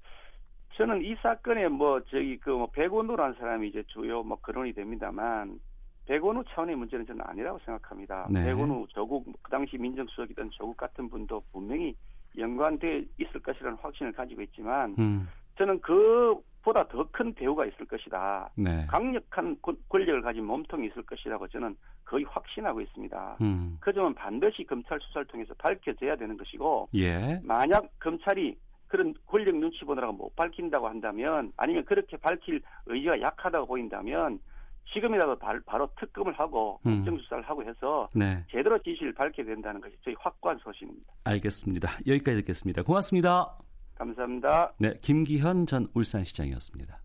저는 0.74 1.02
이 1.02 1.14
사건에 1.16 1.68
뭐 1.68 2.00
저기 2.10 2.38
그뭐 2.38 2.66
백원우라는 2.70 3.34
사람이 3.38 3.68
이제 3.68 3.82
주요 3.88 4.22
뭐 4.22 4.38
거론이 4.38 4.72
됩니다만 4.72 5.58
백원우 6.06 6.44
차원의 6.48 6.76
문제는 6.76 7.06
저는 7.06 7.22
아니라고 7.26 7.58
생각합니다. 7.64 8.26
네. 8.30 8.44
백원우 8.44 8.86
조국 8.88 9.26
그 9.42 9.50
당시 9.50 9.76
민정수석이던 9.76 10.50
조국 10.52 10.76
같은 10.76 11.10
분도 11.10 11.42
분명히 11.52 11.94
연관돼 12.38 13.04
있을 13.18 13.40
것이라는 13.40 13.76
확신을 13.80 14.12
가지고 14.12 14.42
있지만 14.42 14.94
음. 14.98 15.28
저는 15.58 15.80
그 15.80 16.38
보다 16.66 16.82
더 16.88 17.06
큰 17.12 17.32
배우가 17.32 17.64
있을 17.64 17.86
것이다. 17.86 18.50
네. 18.56 18.84
강력한 18.88 19.56
권력을 19.88 20.20
가진 20.20 20.44
몸통이 20.44 20.88
있을 20.88 21.02
것이라고 21.04 21.46
저는 21.46 21.76
거의 22.04 22.24
확신하고 22.24 22.80
있습니다. 22.80 23.36
음. 23.40 23.78
그 23.80 23.92
점은 23.92 24.12
반드시 24.14 24.64
검찰 24.64 24.98
수사를 25.00 25.24
통해서 25.28 25.54
밝혀져야 25.54 26.16
되는 26.16 26.36
것이고 26.36 26.88
예. 26.96 27.40
만약 27.44 27.88
검찰이 28.00 28.56
그런 28.88 29.14
권력 29.26 29.54
눈치 29.56 29.84
보느라고 29.84 30.12
못 30.12 30.34
밝힌다고 30.34 30.88
한다면 30.88 31.52
아니면 31.56 31.84
그렇게 31.84 32.16
밝힐 32.16 32.60
의지가 32.86 33.20
약하다고 33.20 33.66
보인다면 33.68 34.40
지금이라도 34.92 35.38
바 35.38 35.76
로 35.76 35.88
특검을 36.00 36.32
하고 36.34 36.80
음. 36.86 36.96
국정 36.96 37.18
수사를 37.18 37.44
하고 37.44 37.62
해서 37.64 38.08
네. 38.14 38.44
제대로 38.50 38.76
지시를 38.82 39.14
밝혀야 39.14 39.46
된다는 39.46 39.80
것이 39.80 39.94
저희 40.04 40.16
확고한 40.18 40.58
소신입니다. 40.58 41.12
알겠습니다. 41.24 41.88
여기까지 42.08 42.38
듣겠습니다. 42.38 42.82
고맙습니다. 42.82 43.56
감사합니다. 43.96 44.72
네, 44.78 44.94
김기현 45.00 45.66
전 45.66 45.88
울산시장이었습니다. 45.94 47.00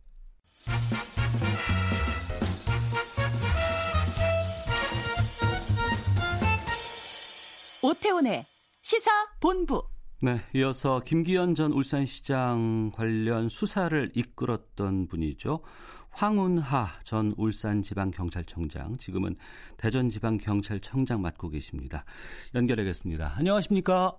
오태훈의 7.84 8.46
시사 8.82 9.10
본부. 9.40 9.84
네, 10.22 10.38
이어서 10.54 11.00
김기현 11.00 11.56
전 11.56 11.72
울산시장 11.72 12.92
관련 12.94 13.50
수사를 13.50 14.12
이끌었던 14.14 15.08
분이죠. 15.08 15.64
황운하 16.12 17.00
전 17.04 17.34
울산지방경찰청장, 17.38 18.98
지금은 18.98 19.36
대전지방경찰청장 19.78 21.22
맡고 21.22 21.50
계십니다. 21.50 22.06
연결하겠습니다. 22.54 23.34
안녕하십니까? 23.38 24.16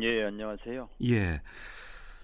예, 0.00 0.24
안녕하세요. 0.24 0.88
예. 1.04 1.42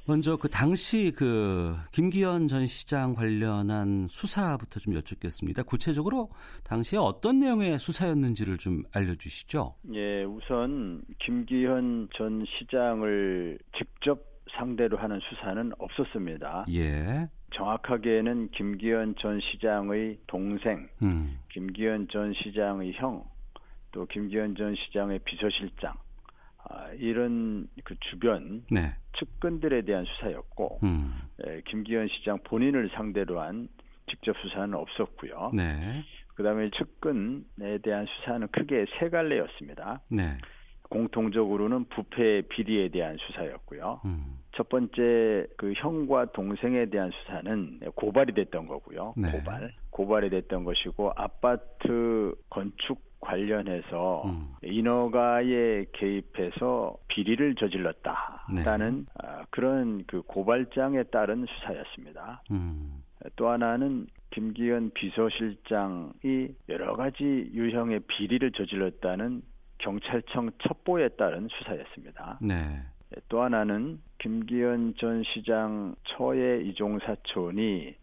먼저 0.06 0.36
그 0.36 0.48
당시 0.48 1.12
그 1.16 1.76
김기현 1.92 2.48
전 2.48 2.66
시장 2.66 3.14
관련한 3.14 4.08
수사부터 4.08 4.80
좀 4.80 4.94
여쭙겠습니다. 4.94 5.62
구체적으로 5.62 6.30
당시에 6.64 6.98
어떤 6.98 7.38
내용의 7.38 7.78
수사였는지를 7.78 8.58
좀 8.58 8.82
알려주시죠. 8.92 9.74
예, 9.94 10.24
우선 10.24 11.02
김기현 11.20 12.08
전 12.16 12.44
시장을 12.44 13.58
직접 13.78 14.32
상대로 14.56 14.98
하는 14.98 15.20
수사는 15.20 15.72
없었습니다. 15.78 16.66
예. 16.70 17.28
정확하게는 17.54 18.50
김기현 18.50 19.14
전 19.20 19.40
시장의 19.40 20.18
동생, 20.26 20.88
음. 21.02 21.38
김기현 21.52 22.08
전 22.10 22.32
시장의 22.34 22.94
형, 22.94 23.24
또 23.92 24.06
김기현 24.06 24.56
전 24.56 24.74
시장의 24.74 25.20
비서실장, 25.20 25.94
아, 26.68 26.90
이런 26.98 27.68
그 27.84 27.94
주변 28.10 28.64
네. 28.70 28.94
측근들에 29.18 29.82
대한 29.82 30.04
수사였고 30.04 30.80
음. 30.82 31.12
에, 31.44 31.62
김기현 31.66 32.08
시장 32.08 32.38
본인을 32.44 32.90
상대로 32.94 33.40
한 33.40 33.68
직접 34.08 34.36
수사는 34.38 34.74
없었고요. 34.74 35.52
네. 35.54 36.04
그다음에 36.34 36.70
측근에 36.70 37.78
대한 37.82 38.06
수사는 38.06 38.46
크게 38.48 38.86
세 38.98 39.10
갈래였습니다. 39.10 40.00
네. 40.08 40.38
공통적으로는 40.88 41.86
부패 41.86 42.42
비리에 42.42 42.88
대한 42.90 43.16
수사였고요. 43.18 44.00
음. 44.04 44.38
첫 44.54 44.68
번째 44.68 45.46
그 45.56 45.72
형과 45.76 46.26
동생에 46.26 46.86
대한 46.86 47.10
수사는 47.10 47.80
고발이 47.94 48.34
됐던 48.34 48.66
거고요. 48.66 49.14
네. 49.16 49.30
고발 49.32 49.72
고발이 49.90 50.28
됐던 50.30 50.64
것이고 50.64 51.12
아파트 51.16 52.34
건축 52.50 53.00
관련해서 53.22 54.24
음. 54.26 54.54
인허가에 54.62 55.86
개입해서 55.92 56.96
비리를 57.08 57.54
저질렀다라는 57.54 58.96
네. 58.98 59.04
아, 59.22 59.44
그런 59.50 60.04
그 60.06 60.22
고발장에 60.22 61.04
따른 61.04 61.46
수사였습니다. 61.46 62.42
음. 62.50 63.02
또 63.36 63.48
하나는 63.48 64.06
김기현 64.30 64.90
비서실장이 64.92 66.48
여러 66.68 66.96
가지 66.96 67.24
유형의 67.24 68.00
비리를 68.08 68.50
저질렀다는 68.52 69.42
경찰청 69.78 70.50
첩보에 70.62 71.10
따른 71.10 71.48
수사였습니다. 71.48 72.38
네. 72.42 72.80
또 73.28 73.42
하나는 73.42 74.00
김기현 74.18 74.94
전 74.98 75.22
시장 75.22 75.94
처의 76.04 76.66
이종 76.68 76.98
사촌이 77.00 77.94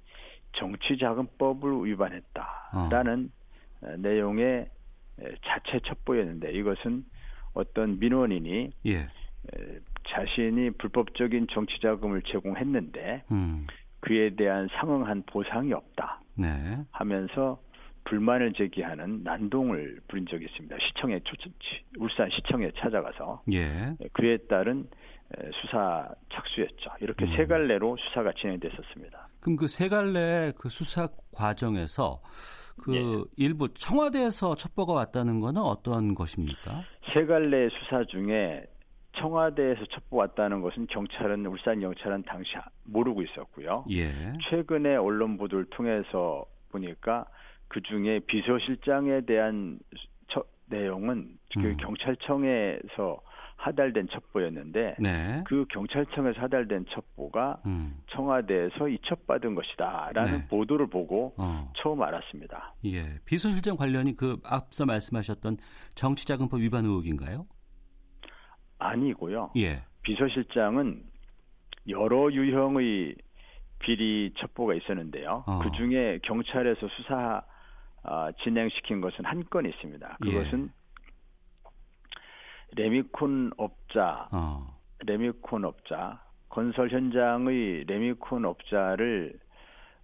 정치자금법을 0.53 1.85
위반했다라는 1.85 3.31
어. 3.81 3.95
내용의 3.97 4.69
자체 5.45 5.79
첩보였는데 5.85 6.51
이것은 6.53 7.03
어떤 7.53 7.99
민원인이 7.99 8.71
예. 8.87 9.07
자신이 10.07 10.71
불법적인 10.71 11.47
정치 11.51 11.79
자금을 11.81 12.21
제공했는데 12.23 13.23
음. 13.31 13.67
그에 14.01 14.35
대한 14.35 14.67
상응한 14.79 15.23
보상이 15.25 15.73
없다 15.73 16.21
네. 16.35 16.77
하면서 16.91 17.59
불만을 18.05 18.53
제기하는 18.53 19.23
난동을 19.23 19.99
부린 20.07 20.25
적이 20.25 20.45
있습니다. 20.45 20.75
시청에 20.87 21.19
울산 21.97 22.29
시청에 22.31 22.71
찾아가서 22.77 23.43
예. 23.53 23.93
그에 24.13 24.37
따른 24.49 24.87
수사 25.61 26.09
착수였죠. 26.33 26.89
이렇게 27.01 27.25
음. 27.25 27.35
세 27.37 27.45
갈래로 27.45 27.97
수사가 27.97 28.31
진행됐었습니다. 28.33 29.27
그럼 29.41 29.57
그 29.57 29.67
세 29.67 29.87
갈래 29.89 30.51
그 30.57 30.69
수사 30.69 31.07
과정에서 31.35 32.19
그 32.79 32.95
예. 32.95 33.23
일부 33.37 33.69
청와대에서 33.73 34.55
첩보가 34.55 34.93
왔다는 34.93 35.39
것은 35.39 35.61
어떤 35.61 36.15
것입니까? 36.15 36.83
세 37.13 37.25
갈래 37.25 37.69
수사 37.69 38.03
중에 38.05 38.65
청와대에서 39.17 39.85
첩보 39.85 40.17
왔다는 40.17 40.61
것은 40.61 40.87
경찰은 40.87 41.45
울산 41.45 41.79
경찰은 41.79 42.23
당시 42.23 42.51
모르고 42.85 43.21
있었고요. 43.23 43.85
예. 43.91 44.11
최근에 44.49 44.95
언론 44.95 45.37
보도를 45.37 45.65
통해서 45.71 46.45
보니까 46.71 47.25
그 47.67 47.81
중에 47.81 48.19
비서실장에 48.27 49.21
대한 49.21 49.79
처, 50.29 50.43
내용은 50.67 51.37
그 51.53 51.59
음. 51.59 51.63
그 51.77 51.83
경찰청에서 51.83 53.21
하달된 53.59 54.07
첩보였는데 54.09 54.95
네. 54.99 55.43
그 55.45 55.65
경찰청에서 55.69 56.39
하달된 56.39 56.85
첩보가 56.91 57.61
음. 57.65 57.97
청와대에서 58.11 58.87
이첩받은 58.87 59.53
것이다라는 59.53 60.31
네. 60.39 60.47
보도를 60.47 60.87
보고 60.87 61.33
어. 61.37 61.69
처음 61.75 62.01
알았습니다. 62.01 62.73
예, 62.85 63.19
비서실장 63.25 63.75
관련이 63.75 64.15
그 64.15 64.37
앞서 64.45 64.85
말씀하셨던 64.85 65.57
정치자금법 65.95 66.61
위반 66.61 66.85
의혹인가요? 66.85 67.45
아니고요. 68.77 69.51
예. 69.57 69.83
비서실장은 70.03 71.03
여러 71.89 72.31
유형의 72.31 73.15
비리 73.79 74.33
첩보가 74.37 74.73
있었는데요. 74.75 75.43
어. 75.45 75.59
그 75.59 75.69
중에 75.77 76.19
경찰에서 76.23 76.87
수사 76.95 77.43
어, 78.03 78.29
진행시킨 78.43 79.01
것은 79.01 79.25
한 79.25 79.43
건 79.49 79.65
있습니다. 79.65 80.17
그것은 80.21 80.69
예. 80.69 80.78
레미콘 82.75 83.51
업자, 83.57 84.27
어. 84.31 84.77
레미콘 84.99 85.65
업자, 85.65 86.21
건설 86.49 86.89
현장의 86.89 87.85
레미콘 87.85 88.45
업자를 88.45 89.39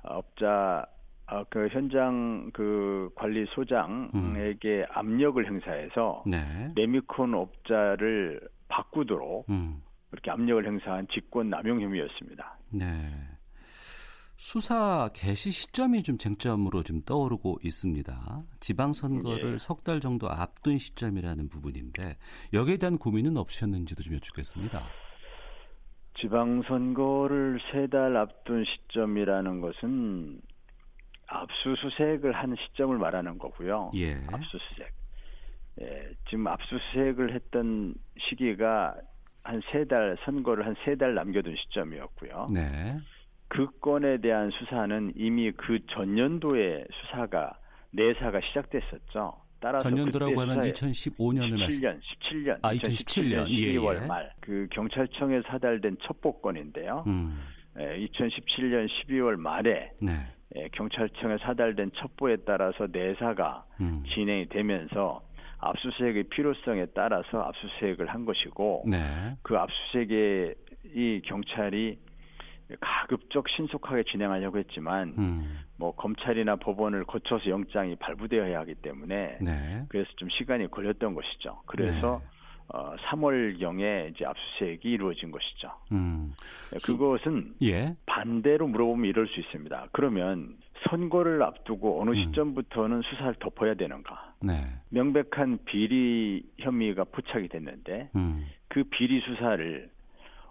업자 0.04 0.86
어, 1.28 1.44
그 1.50 1.68
현장 1.70 2.52
그 2.54 3.10
관리 3.16 3.46
소장에게 3.50 4.82
음. 4.82 4.86
압력을 4.92 5.44
행사해서 5.44 6.24
네. 6.28 6.72
레미콘 6.76 7.34
업자를 7.34 8.42
바꾸도록 8.68 9.50
음. 9.50 9.82
그렇게 10.12 10.30
압력을 10.30 10.66
행사한 10.66 11.08
직권 11.12 11.50
남용 11.50 11.82
혐의였습니다. 11.82 12.58
네. 12.70 13.12
수사 14.38 15.10
개시 15.14 15.52
시점이 15.52 16.04
좀 16.04 16.18
쟁점으로 16.18 16.84
좀 16.84 17.02
떠오르고 17.02 17.60
있습니다. 17.64 18.44
지방선거를 18.60 19.54
예. 19.54 19.58
석달 19.58 20.00
정도 20.02 20.30
앞둔 20.30 20.78
시점이라는 20.78 21.48
부분인데 21.50 22.18
여기에 22.54 22.78
대한 22.78 22.98
고민은 22.98 23.38
없으셨는지도 23.38 24.04
좀 24.04 24.16
여쭙겠습니다. 24.16 24.84
지방선거를 26.20 27.60
세 27.72 27.88
달 27.88 28.16
앞둔 28.18 28.66
시점이라는 28.66 29.62
것은 29.62 30.42
압수수색을 31.28 32.34
한 32.34 32.56
시점을 32.56 32.98
말하는 32.98 33.38
거고요. 33.38 33.92
예. 33.96 34.14
압수수색. 34.28 34.94
예, 35.82 36.10
지금 36.30 36.48
압수수색을 36.48 37.34
했던 37.34 37.96
시기가 38.30 38.96
한 39.44 39.62
세 39.72 39.86
달, 39.86 40.18
선거를 40.26 40.66
한 40.66 40.76
세 40.86 40.96
달 40.96 41.14
남겨둔 41.16 41.56
시점이었고요. 41.56 42.48
네. 42.54 42.98
그 43.48 43.68
건에 43.80 44.18
대한 44.18 44.50
수사는 44.52 45.14
이미 45.16 45.52
그 45.52 45.80
전년도에 45.88 46.86
수사가 46.92 47.58
내사가 47.92 48.42
시작됐었죠. 48.42 49.34
따라서 49.60 49.90
전년도라고 49.90 50.42
하면 50.42 50.58
2015년을 50.72 51.68
17년, 51.68 52.00
17년, 52.02 52.60
아 52.62 52.74
2017년 52.74 53.48
12월 53.48 54.02
예, 54.02 54.06
말그 54.06 54.68
경찰청에 54.72 55.42
사달된 55.48 55.98
첩보건인데요. 56.04 57.04
음. 57.08 57.40
예, 57.80 58.06
2017년 58.08 58.88
12월 58.88 59.38
말에 59.38 59.92
네. 60.02 60.12
예, 60.56 60.68
경찰청에 60.74 61.38
사달된 61.40 61.92
첩보에 61.96 62.38
따라서 62.46 62.88
내사가 62.92 63.66
음. 63.82 64.04
진행이 64.14 64.50
되면서 64.50 65.22
압수수색의 65.58 66.26
필요성에 66.26 66.88
따라서 66.94 67.42
압수수색을 67.42 68.08
한 68.08 68.26
것이고 68.26 68.84
네. 68.88 68.98
그 69.42 69.58
압수수색에 69.58 70.54
이 70.94 71.22
경찰이 71.26 71.98
가급적 72.80 73.48
신속하게 73.50 74.04
진행하려고 74.04 74.58
했지만 74.58 75.14
음. 75.18 75.60
뭐 75.78 75.94
검찰이나 75.96 76.56
법원을 76.56 77.06
거쳐서 77.06 77.50
영장이 77.50 77.96
발부되어야 77.98 78.60
하기 78.62 78.76
때문에 78.76 79.38
네. 79.42 79.86
그래서 79.90 80.10
좀 80.16 80.30
시간이 80.30 80.72
걸렸던 80.72 81.14
것이죠. 81.14 81.62
그래서 81.66 82.22
네. 82.24 82.36
어, 82.70 82.96
3월 82.96 83.60
경에 83.60 84.12
이제 84.14 84.26
압수수색이 84.26 84.90
이루어진 84.90 85.32
것이죠. 85.32 85.72
음. 85.92 86.34
네, 86.72 86.80
그것은 86.84 87.54
예. 87.62 87.96
반대로 88.08 88.68
물어보면 88.68 89.06
이럴 89.06 89.28
수 89.28 89.40
있습니다. 89.40 89.90
그러면 89.92 90.58
선거를 90.90 91.44
앞두고 91.44 92.02
어느 92.02 92.12
음. 92.12 92.16
시점부터는 92.16 92.98
음. 92.98 93.02
수사를 93.04 93.36
덮어야 93.40 93.76
되는가? 93.76 94.34
네. 94.42 94.66
명백한 94.90 95.60
비리 95.66 96.44
혐의가 96.60 97.04
포착이 97.06 97.48
됐는데 97.50 98.10
음. 98.16 98.48
그 98.68 98.84
비리 98.84 99.22
수사를 99.22 99.90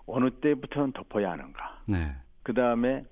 어느 0.06 0.30
때부터는 0.30 0.92
덮어야 0.92 1.32
하는가? 1.32 1.82
네. 1.88 2.14
그 2.42 2.52
다음에 2.52 3.04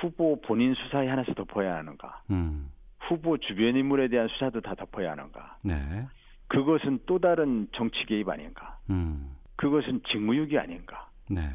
후보 0.00 0.40
본인 0.40 0.74
수사에 0.74 1.08
하나씩 1.08 1.34
덮어야 1.34 1.76
하는가? 1.76 2.22
음. 2.30 2.70
후보 3.00 3.38
주변 3.38 3.76
인물에 3.76 4.08
대한 4.08 4.28
수사도 4.28 4.60
다 4.60 4.74
덮어야 4.74 5.12
하는가? 5.12 5.58
네. 5.64 6.06
그것은 6.48 7.00
또 7.06 7.18
다른 7.18 7.68
정치 7.72 8.04
개입 8.06 8.28
아닌가? 8.28 8.78
음. 8.90 9.34
그것은 9.56 10.02
직무유기 10.10 10.58
아닌가? 10.58 11.08
네. 11.28 11.50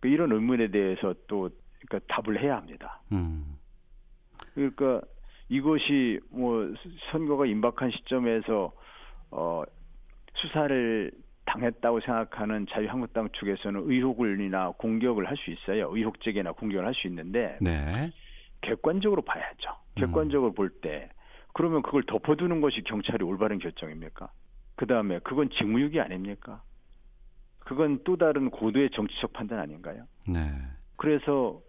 그 0.00 0.08
이런 0.08 0.32
의문에 0.32 0.68
대해서 0.68 1.14
또 1.26 1.50
그러니까 1.86 2.14
답을 2.14 2.40
해야 2.40 2.56
합니다. 2.56 3.00
음. 3.12 3.56
그러니까 4.54 5.00
이것이 5.48 6.20
뭐 6.30 6.72
선거가 7.10 7.46
임박한 7.46 7.90
시점에서 7.90 8.72
어 9.30 9.62
수사를 10.34 11.12
당했다고 11.46 12.00
생각하는 12.00 12.66
자유한국당 12.70 13.28
측에서는 13.38 13.82
의혹을이나 13.84 14.72
공격을 14.78 15.26
할 15.28 15.36
수 15.36 15.50
있어요. 15.50 15.88
의혹 15.94 16.20
제기나 16.20 16.52
공격을 16.52 16.84
할 16.84 16.94
수 16.94 17.06
있는데 17.06 17.56
네. 17.60 18.10
객관적으로 18.60 19.22
봐야죠. 19.22 19.70
객관적으로 19.94 20.52
음. 20.52 20.54
볼때 20.54 21.08
그러면 21.54 21.82
그걸 21.82 22.02
덮어두는 22.02 22.60
것이 22.60 22.82
경찰이 22.82 23.24
올바른 23.24 23.58
결정입니까? 23.58 24.30
그 24.74 24.86
다음에 24.86 25.20
그건 25.20 25.48
직무유기 25.50 26.00
아닙니까? 26.00 26.62
그건 27.60 28.00
또 28.04 28.16
다른 28.16 28.50
고도의 28.50 28.90
정치적 28.90 29.32
판단 29.32 29.58
아닌가요? 29.58 30.04
네. 30.28 30.52
그래서 30.96 31.60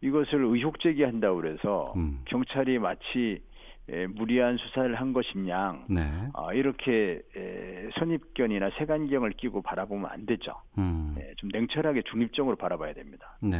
이것을 0.00 0.44
의혹 0.44 0.80
제기한다고 0.80 1.36
그래서 1.36 1.92
음. 1.96 2.22
경찰이 2.26 2.78
마치 2.78 3.42
에, 3.88 4.06
무리한 4.06 4.56
수사를 4.56 4.94
한 4.94 5.12
것이냐 5.12 5.84
네. 5.88 6.02
어, 6.34 6.52
이렇게 6.52 7.22
에, 7.36 7.88
선입견이나 7.98 8.70
색안경을 8.78 9.32
끼고 9.32 9.62
바라보면 9.62 10.10
안 10.10 10.26
되죠. 10.26 10.52
음. 10.78 11.14
에, 11.18 11.34
좀 11.36 11.48
냉철하게 11.52 12.02
중립적으로 12.10 12.56
바라봐야 12.56 12.94
됩니다. 12.94 13.38
네. 13.40 13.58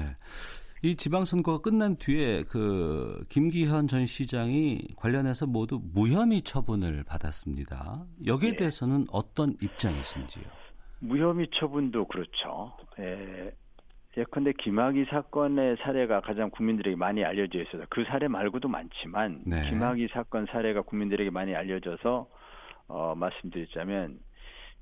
이 0.82 0.94
지방선거가 0.94 1.62
끝난 1.62 1.96
뒤에 1.96 2.44
그 2.44 3.24
김기현 3.28 3.88
전 3.88 4.04
시장이 4.04 4.80
관련해서 4.96 5.46
모두 5.46 5.80
무혐의 5.94 6.42
처분을 6.42 7.02
받았습니다. 7.04 8.04
여기에 8.26 8.50
네. 8.50 8.56
대해서는 8.56 9.06
어떤 9.10 9.54
입장이신지요? 9.62 10.44
무혐의 11.00 11.48
처분도 11.58 12.06
그렇죠. 12.08 12.76
에, 12.98 13.50
예컨대 14.16 14.52
김학의 14.52 15.06
사건의 15.06 15.76
사례가 15.82 16.20
가장 16.22 16.50
국민들에게 16.50 16.96
많이 16.96 17.22
알려져 17.24 17.60
있어서 17.60 17.84
그 17.90 18.04
사례 18.04 18.28
말고도 18.28 18.68
많지만 18.68 19.42
네. 19.44 19.68
김학의 19.68 20.08
사건 20.12 20.46
사례가 20.46 20.82
국민들에게 20.82 21.30
많이 21.30 21.54
알려져서 21.54 22.28
어, 22.88 23.14
말씀드리자면 23.14 24.18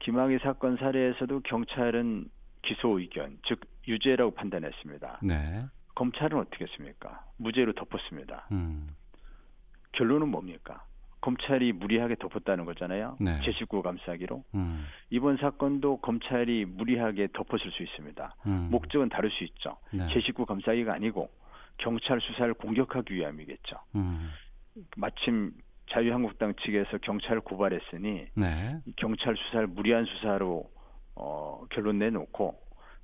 김학의 0.01 0.39
사건 0.41 0.77
사례에서도 0.77 1.41
경찰은 1.41 2.27
기소 2.63 2.99
의견 2.99 3.39
즉 3.47 3.61
유죄라고 3.89 4.35
판단했습니다. 4.35 5.21
네. 5.23 5.65
검찰은 5.95 6.39
어떻게 6.39 6.65
했습니까? 6.65 7.25
무죄로 7.37 7.73
덮었습니다. 7.73 8.49
음. 8.53 8.89
결론은 9.93 10.29
뭡니까? 10.29 10.85
검찰이 11.25 11.73
무리하게 11.73 12.17
덮었다는 12.17 12.67
거잖아요. 12.67 13.17
네. 13.19 13.41
제19 13.41 13.81
감싸기로. 13.81 14.45
음. 14.55 14.85
이번 15.09 15.39
사건도 15.39 16.03
검찰이 16.03 16.67
무리하게 16.67 17.29
덮었을 17.33 17.71
수 17.71 17.83
있습니다. 17.83 18.37
음. 18.47 18.69
목적은 18.71 19.09
다를 19.09 19.31
수 19.31 19.43
있죠. 19.45 19.79
네. 19.91 20.07
제19 20.09 20.45
감싸기가 20.45 20.93
아니고 20.93 21.31
경찰 21.79 22.21
수사를 22.21 22.53
공격하기 22.53 23.15
위함이겠죠. 23.15 23.77
음. 23.95 24.33
마침 24.99 25.53
자유한국당 25.91 26.53
측에서 26.63 26.99
경찰을 26.99 27.41
고발했으니 27.41 28.27
네. 28.35 28.79
경찰 28.97 29.35
수사를 29.35 29.67
무리한 29.69 30.05
수사로 30.05 30.71
어, 31.15 31.65
결론 31.71 32.01
내놓고 32.01 32.55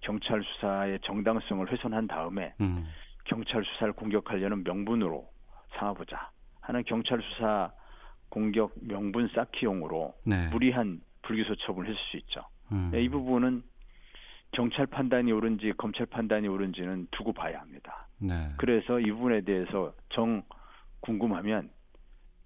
경찰 0.00 0.42
수사의 0.42 0.98
정당성을 1.04 1.72
훼손한 1.72 2.06
다음에 2.06 2.52
음. 2.60 2.86
경찰 3.24 3.64
수사를 3.64 3.94
공격하려는 3.94 4.62
명분으로 4.64 5.26
삼아보자 5.78 6.30
하는 6.60 6.84
경찰 6.84 7.22
수사 7.22 7.72
공격 8.30 8.72
명분 8.80 9.28
쌓기용으로 9.34 10.14
네. 10.24 10.48
무리한 10.48 11.00
불기소 11.22 11.56
처분을 11.56 11.90
했을 11.90 12.00
수 12.10 12.16
있죠. 12.18 12.40
음. 12.72 12.90
네, 12.92 13.02
이 13.02 13.08
부분은 13.08 13.62
경찰 14.52 14.86
판단이 14.86 15.30
옳은지 15.32 15.72
검찰 15.76 16.06
판단이 16.06 16.48
옳은지는 16.48 17.08
두고 17.10 17.32
봐야 17.32 17.60
합니다. 17.60 18.08
네. 18.18 18.50
그래서 18.56 18.98
이 18.98 19.10
부분에 19.10 19.42
대해서 19.42 19.92
정 20.10 20.42
궁금하면 21.00 21.70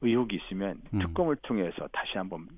의혹이 0.01 0.37
있으면 0.37 0.81
음. 0.93 0.99
특검을 0.99 1.37
통해서 1.37 1.89
다시 1.93 2.19
한번 2.19 2.49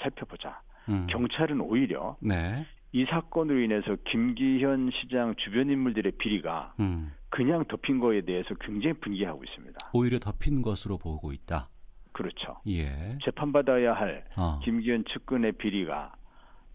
살펴보자. 0.00 0.60
음. 0.88 1.06
경찰은 1.08 1.60
오히려 1.60 2.16
네. 2.20 2.66
이 2.92 3.04
사건으로 3.04 3.60
인해서 3.60 3.96
김기현 4.10 4.90
시장 4.92 5.34
주변 5.36 5.70
인물들의 5.70 6.12
비리가 6.18 6.74
음. 6.80 7.12
그냥 7.28 7.64
덮인 7.66 8.00
거에 8.00 8.22
대해서 8.22 8.54
굉장히 8.60 8.94
분개하고 8.94 9.44
있습니다. 9.44 9.90
오히려 9.92 10.18
덮인 10.18 10.62
것으로 10.62 10.98
보고 10.98 11.32
있다. 11.32 11.68
그렇죠. 12.16 12.56
예. 12.66 13.18
재판받아야 13.22 13.92
할 13.92 14.24
어. 14.36 14.58
김기현 14.64 15.04
측근의 15.12 15.52
비리가 15.52 16.14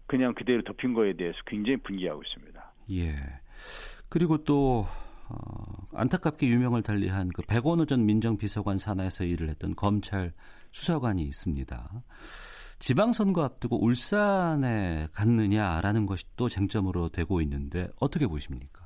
그냥 0.06 0.34
그대로 0.34 0.62
덮인 0.62 0.94
거에 0.94 1.14
대해서 1.14 1.36
굉장히 1.48 1.78
분개하고 1.78 2.22
있습니다. 2.22 2.74
예. 2.92 3.16
그리고 4.08 4.38
또 4.44 4.86
어, 5.28 5.86
안타깝게 5.94 6.46
유명을 6.46 6.82
달리한 6.82 7.30
그 7.34 7.42
백원호 7.42 7.86
전 7.86 8.06
민정비서관 8.06 8.78
산하에서 8.78 9.24
일을 9.24 9.48
했던 9.48 9.74
검찰 9.74 10.32
수사관이 10.70 11.22
있습니다. 11.22 11.90
지방선거 12.78 13.42
앞두고 13.42 13.84
울산에 13.84 15.08
갔느냐라는 15.12 16.06
것이 16.06 16.24
또 16.36 16.48
쟁점으로 16.48 17.08
되고 17.08 17.40
있는데 17.40 17.88
어떻게 17.98 18.28
보십니까? 18.28 18.81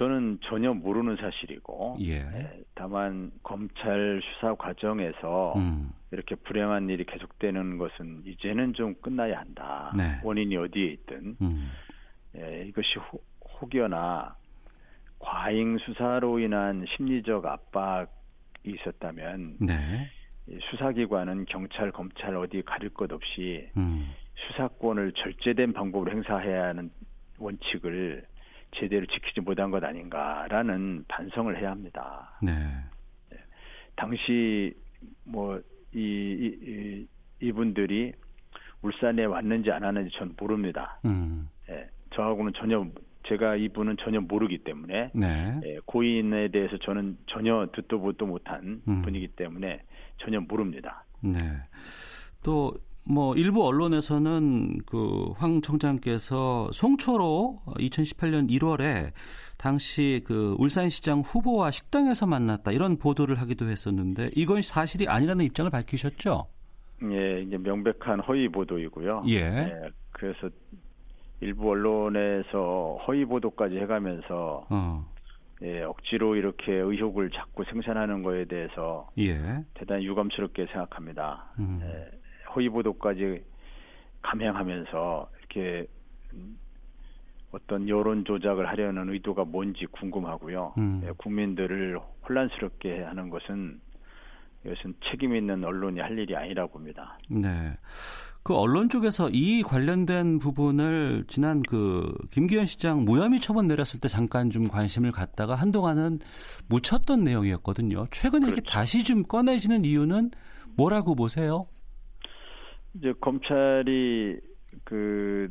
저는 0.00 0.38
전혀 0.44 0.72
모르는 0.72 1.16
사실이고, 1.16 1.98
예. 2.00 2.22
네, 2.22 2.62
다만 2.74 3.30
검찰 3.42 4.22
수사 4.24 4.54
과정에서 4.54 5.52
음. 5.56 5.92
이렇게 6.10 6.36
불행한 6.36 6.88
일이 6.88 7.04
계속되는 7.04 7.76
것은 7.76 8.22
이제는 8.24 8.72
좀 8.72 8.94
끝나야 9.02 9.38
한다. 9.38 9.92
네. 9.94 10.18
원인이 10.24 10.56
어디에 10.56 10.86
있든 10.92 11.36
음. 11.42 11.70
예, 12.34 12.64
이것이 12.66 12.98
호, 12.98 13.20
혹여나 13.60 14.36
과잉 15.18 15.76
수사로 15.76 16.38
인한 16.38 16.86
심리적 16.96 17.44
압박이 17.44 18.06
있었다면 18.64 19.58
네. 19.60 20.08
수사기관은 20.70 21.44
경찰, 21.44 21.92
검찰 21.92 22.34
어디 22.36 22.62
가릴 22.62 22.88
것 22.88 23.12
없이 23.12 23.68
음. 23.76 24.14
수사권을 24.34 25.12
절제된 25.12 25.74
방법으로 25.74 26.10
행사해야 26.10 26.68
하는 26.68 26.90
원칙을 27.38 28.24
제대로 28.72 29.06
지키지 29.06 29.40
못한 29.40 29.70
것 29.70 29.82
아닌가라는 29.82 31.04
반성을 31.08 31.58
해야 31.58 31.70
합니다. 31.70 32.38
네. 32.42 32.52
네. 33.30 33.38
당시 33.96 34.74
뭐 35.24 35.60
이, 35.94 35.98
이, 36.00 37.06
이 37.40 37.52
분들이 37.52 38.12
울산에 38.82 39.24
왔는지 39.24 39.70
안 39.70 39.82
왔는지 39.82 40.16
전 40.16 40.34
모릅니다. 40.38 40.98
음. 41.04 41.48
예, 41.68 41.88
저하고는 42.14 42.52
전혀 42.56 42.86
제가 43.28 43.56
이분은 43.56 43.96
전혀 44.02 44.20
모르기 44.20 44.58
때문에 44.58 45.10
네. 45.14 45.60
예, 45.64 45.78
고인에 45.84 46.48
대해서 46.48 46.76
저는 46.78 47.18
전혀 47.26 47.68
듣도 47.74 48.00
보도 48.00 48.26
못한 48.26 48.82
음. 48.88 49.02
분이기 49.02 49.28
때문에 49.28 49.82
전혀 50.18 50.40
모릅니다. 50.40 51.04
네. 51.22 51.38
또 52.42 52.74
뭐 53.04 53.34
일부 53.34 53.66
언론에서는 53.66 54.78
그 54.86 55.30
황 55.40 55.60
청장께서 55.62 56.70
송초로 56.72 57.60
2018년 57.66 58.50
1월에 58.50 59.12
당시 59.56 60.22
그 60.24 60.54
울산시장 60.58 61.20
후보와 61.20 61.70
식당에서 61.70 62.26
만났다 62.26 62.72
이런 62.72 62.98
보도를 62.98 63.40
하기도 63.40 63.68
했었는데 63.68 64.30
이건 64.34 64.62
사실이 64.62 65.08
아니라는 65.08 65.44
입장을 65.46 65.70
밝히셨죠? 65.70 66.46
예, 67.10 67.42
이제 67.42 67.56
명백한 67.56 68.20
허위 68.20 68.48
보도이고요. 68.48 69.24
예. 69.28 69.36
예 69.36 69.90
그래서 70.12 70.50
일부 71.40 71.70
언론에서 71.70 72.98
허위 73.06 73.24
보도까지 73.24 73.76
해가면서 73.78 74.66
어. 74.68 75.06
예, 75.62 75.82
억지로 75.82 76.36
이렇게 76.36 76.72
의혹을 76.72 77.30
자꾸 77.30 77.64
생산하는 77.64 78.22
거에 78.22 78.44
대해서 78.44 79.08
예. 79.18 79.64
대단히 79.74 80.06
유감스럽게 80.06 80.66
생각합니다. 80.66 81.52
음. 81.58 81.80
예, 81.82 82.19
허위 82.54 82.68
보도까지 82.68 83.42
감행하면서 84.22 85.30
이렇게 85.38 85.86
어떤 87.52 87.88
여론 87.88 88.24
조작을 88.24 88.68
하려는 88.68 89.10
의도가 89.10 89.44
뭔지 89.44 89.86
궁금하고요. 89.86 90.74
음. 90.78 91.02
예, 91.04 91.10
국민들을 91.16 91.98
혼란스럽게 92.28 93.02
하는 93.02 93.28
것은 93.28 93.80
이것은 94.64 94.94
책임 95.10 95.34
있는 95.34 95.64
언론이 95.64 96.00
할 96.00 96.18
일이 96.18 96.36
아니라고 96.36 96.72
봅니다. 96.72 97.18
네. 97.28 97.72
그 98.42 98.54
언론 98.54 98.88
쪽에서 98.88 99.28
이 99.30 99.62
관련된 99.62 100.38
부분을 100.38 101.24
지난 101.28 101.62
그 101.62 102.12
김기현 102.30 102.66
시장 102.66 103.04
무혐의 103.04 103.40
처분 103.40 103.66
내렸을 103.66 104.00
때 104.00 104.08
잠깐 104.08 104.50
좀 104.50 104.66
관심을 104.68 105.12
갖다가 105.12 105.54
한동안은 105.54 106.20
묻혔던 106.68 107.24
내용이었거든요. 107.24 108.06
최근에 108.10 108.46
그렇죠. 108.46 108.54
이렇게 108.54 108.70
다시 108.70 109.04
좀 109.04 109.22
꺼내지는 109.24 109.84
이유는 109.84 110.30
뭐라고 110.76 111.14
보세요? 111.14 111.64
이제 112.94 113.12
검찰이 113.20 114.40
그 114.84 115.50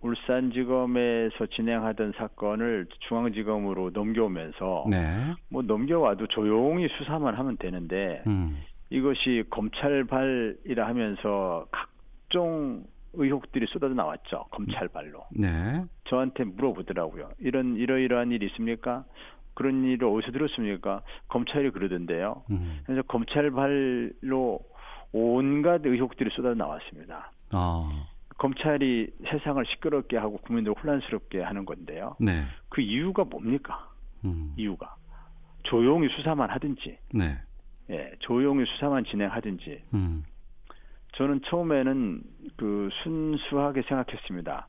울산지검에서 0.00 1.46
진행하던 1.46 2.12
사건을 2.16 2.86
중앙지검으로 3.08 3.90
넘겨오면서 3.90 4.86
네. 4.88 5.34
뭐 5.50 5.62
넘겨와도 5.62 6.28
조용히 6.28 6.88
수사만 6.98 7.34
하면 7.38 7.56
되는데 7.56 8.22
음. 8.26 8.62
이것이 8.90 9.44
검찰발이라 9.50 10.86
하면서 10.86 11.66
각종 11.70 12.84
의혹들이 13.14 13.66
쏟아져 13.68 13.94
나왔죠. 13.94 14.44
검찰발로. 14.50 15.26
네. 15.32 15.82
저한테 16.04 16.44
물어보더라고요. 16.44 17.30
이런 17.40 17.76
이러이러한 17.76 18.30
일이 18.30 18.46
있습니까? 18.46 19.04
그런 19.54 19.82
일을 19.82 20.06
어디서 20.06 20.30
들었습니까? 20.30 21.02
검찰이 21.26 21.70
그러던데요. 21.70 22.44
음. 22.50 22.80
그래서 22.84 23.02
검찰발로 23.02 24.60
온갖 25.12 25.84
의혹들이 25.84 26.30
쏟아져 26.30 26.54
나왔습니다. 26.54 27.32
아. 27.50 28.06
검찰이 28.38 29.10
세상을 29.30 29.64
시끄럽게 29.66 30.16
하고 30.16 30.38
국민들 30.38 30.72
혼란스럽게 30.72 31.42
하는 31.42 31.64
건데요. 31.64 32.16
네. 32.20 32.44
그 32.68 32.80
이유가 32.80 33.24
뭡니까? 33.24 33.88
음. 34.24 34.54
이유가 34.56 34.94
조용히 35.64 36.08
수사만 36.16 36.50
하든지 36.50 36.98
네. 37.14 37.36
예, 37.90 38.12
조용히 38.20 38.64
수사만 38.66 39.04
진행하든지. 39.04 39.82
음. 39.94 40.24
저는 41.16 41.40
처음에는 41.46 42.22
그 42.56 42.90
순수하게 43.02 43.82
생각했습니다. 43.82 44.68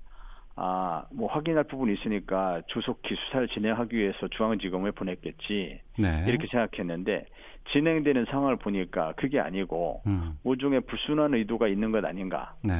아, 0.61 1.05
뭐 1.11 1.31
확인할 1.31 1.63
부분이 1.63 1.93
있으니까 1.93 2.61
조속히 2.67 3.15
수사를 3.15 3.47
진행하기 3.47 3.95
위해서 3.95 4.27
중앙지검에 4.27 4.91
보냈겠지. 4.91 5.79
네. 5.97 6.25
이렇게 6.27 6.47
생각했는데 6.47 7.27
진행되는 7.71 8.25
상황을 8.25 8.57
보니까 8.57 9.13
그게 9.15 9.39
아니고 9.39 10.01
음. 10.05 10.37
모종의 10.43 10.81
불순한 10.81 11.33
의도가 11.33 11.69
있는 11.69 11.91
것 11.91 12.03
아닌가. 12.03 12.55
네. 12.61 12.73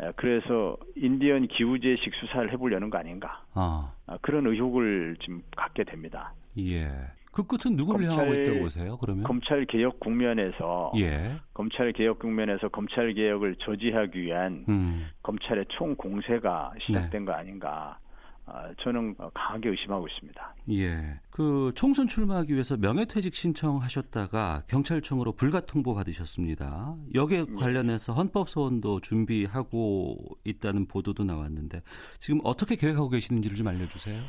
예, 0.00 0.10
그래서 0.16 0.76
인디언 0.96 1.46
기우제식 1.46 2.12
수사를 2.14 2.50
해보려는 2.52 2.90
거 2.90 2.98
아닌가. 2.98 3.44
아. 3.54 3.92
아. 4.06 4.18
그런 4.20 4.46
의혹을 4.48 5.16
지금 5.20 5.42
갖게 5.56 5.84
됩니다. 5.84 6.32
예. 6.58 6.88
그 7.32 7.44
끝은 7.44 7.76
누구를 7.76 8.06
검찰, 8.06 8.26
향하고 8.26 8.40
있다고 8.40 8.60
보세요? 8.60 8.96
그러면 8.98 9.24
검찰 9.24 9.64
개혁 9.64 9.98
국면에서 10.00 10.92
예. 10.98 11.40
검찰 11.54 11.92
개혁 11.92 12.18
국면에서 12.18 12.68
검찰 12.68 13.14
개혁을 13.14 13.56
저지하기 13.64 14.20
위한 14.20 14.64
음. 14.68 15.06
검찰의 15.22 15.64
총 15.70 15.96
공세가 15.96 16.72
시작된 16.86 17.24
네. 17.24 17.24
거 17.24 17.32
아닌가? 17.32 17.98
아, 18.44 18.68
저는 18.82 19.14
강하게 19.32 19.70
의심하고 19.70 20.06
있습니다. 20.08 20.54
예. 20.72 21.20
그 21.30 21.72
총선 21.74 22.06
출마하기 22.06 22.52
위해서 22.52 22.76
명예퇴직 22.76 23.34
신청하셨다가 23.34 24.64
경찰청으로 24.68 25.32
불가 25.32 25.60
통보 25.60 25.94
받으셨습니다. 25.94 26.96
여기에 27.14 27.46
예. 27.48 27.54
관련해서 27.54 28.12
헌법 28.12 28.50
소원도 28.50 29.00
준비하고 29.00 30.18
있다는 30.44 30.86
보도도 30.86 31.24
나왔는데 31.24 31.80
지금 32.18 32.40
어떻게 32.44 32.76
계획하고 32.76 33.08
계시는지를 33.08 33.56
좀 33.56 33.68
알려주세요. 33.68 34.20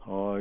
어, 0.00 0.38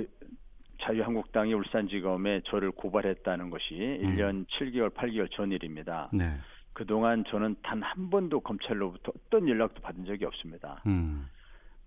자유한국당이 0.88 1.54
울산지검에 1.54 2.42
저를 2.46 2.72
고발했다는 2.72 3.50
것이 3.50 4.00
음. 4.02 4.16
1년 4.16 4.46
7개월, 4.48 4.94
8개월 4.94 5.30
전 5.32 5.52
일입니다. 5.52 6.10
네. 6.14 6.38
그동안 6.74 7.24
저는 7.28 7.56
단 7.64 7.82
한 7.84 8.10
번도 8.10 8.40
검찰로부터 8.42 9.12
어떤 9.16 9.50
연락도 9.50 9.82
받은 9.82 10.06
적이 10.06 10.26
없습니다. 10.26 10.82
음. 10.86 11.28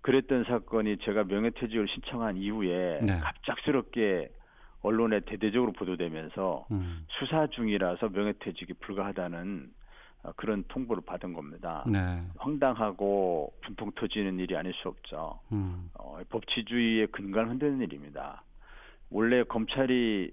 그랬던 0.01 0.45
사건이 0.45 0.97
제가 0.97 1.23
명예퇴직을 1.23 1.87
신청한 1.87 2.37
이후에 2.37 2.99
네. 3.01 3.19
갑작스럽게 3.19 4.29
언론에 4.81 5.21
대대적으로 5.21 5.71
보도되면서 5.73 6.65
음. 6.71 7.05
수사 7.19 7.47
중이라서 7.47 8.09
명예퇴직이 8.09 8.73
불가하다는 8.73 9.71
어, 10.23 10.31
그런 10.35 10.63
통보를 10.67 11.03
받은 11.05 11.33
겁니다. 11.33 11.83
네. 11.87 12.21
황당하고 12.37 13.53
분통 13.61 13.91
터지는 13.95 14.39
일이 14.39 14.55
아닐 14.55 14.73
수 14.73 14.87
없죠. 14.87 15.39
음. 15.51 15.89
어, 15.93 16.19
법치주의의 16.29 17.07
근간을 17.07 17.49
흔드는 17.51 17.81
일입니다. 17.81 18.43
원래 19.11 19.43
검찰이 19.43 20.31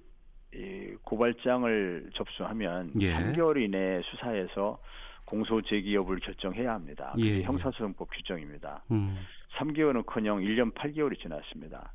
이 0.55 0.95
고발장을 1.03 2.11
접수하면 2.15 2.91
예. 3.01 3.13
3개월 3.15 3.63
이내 3.63 4.01
수사해서 4.11 4.79
공소 5.27 5.61
제기 5.61 5.95
여부를 5.95 6.21
결정해야 6.21 6.73
합니다. 6.73 7.13
그게 7.15 7.39
예. 7.39 7.43
형사소송법 7.43 8.09
규정입니다. 8.11 8.83
음. 8.91 9.19
3개월은커녕 9.59 10.43
1년 10.43 10.73
8개월이 10.75 11.21
지났습니다. 11.21 11.93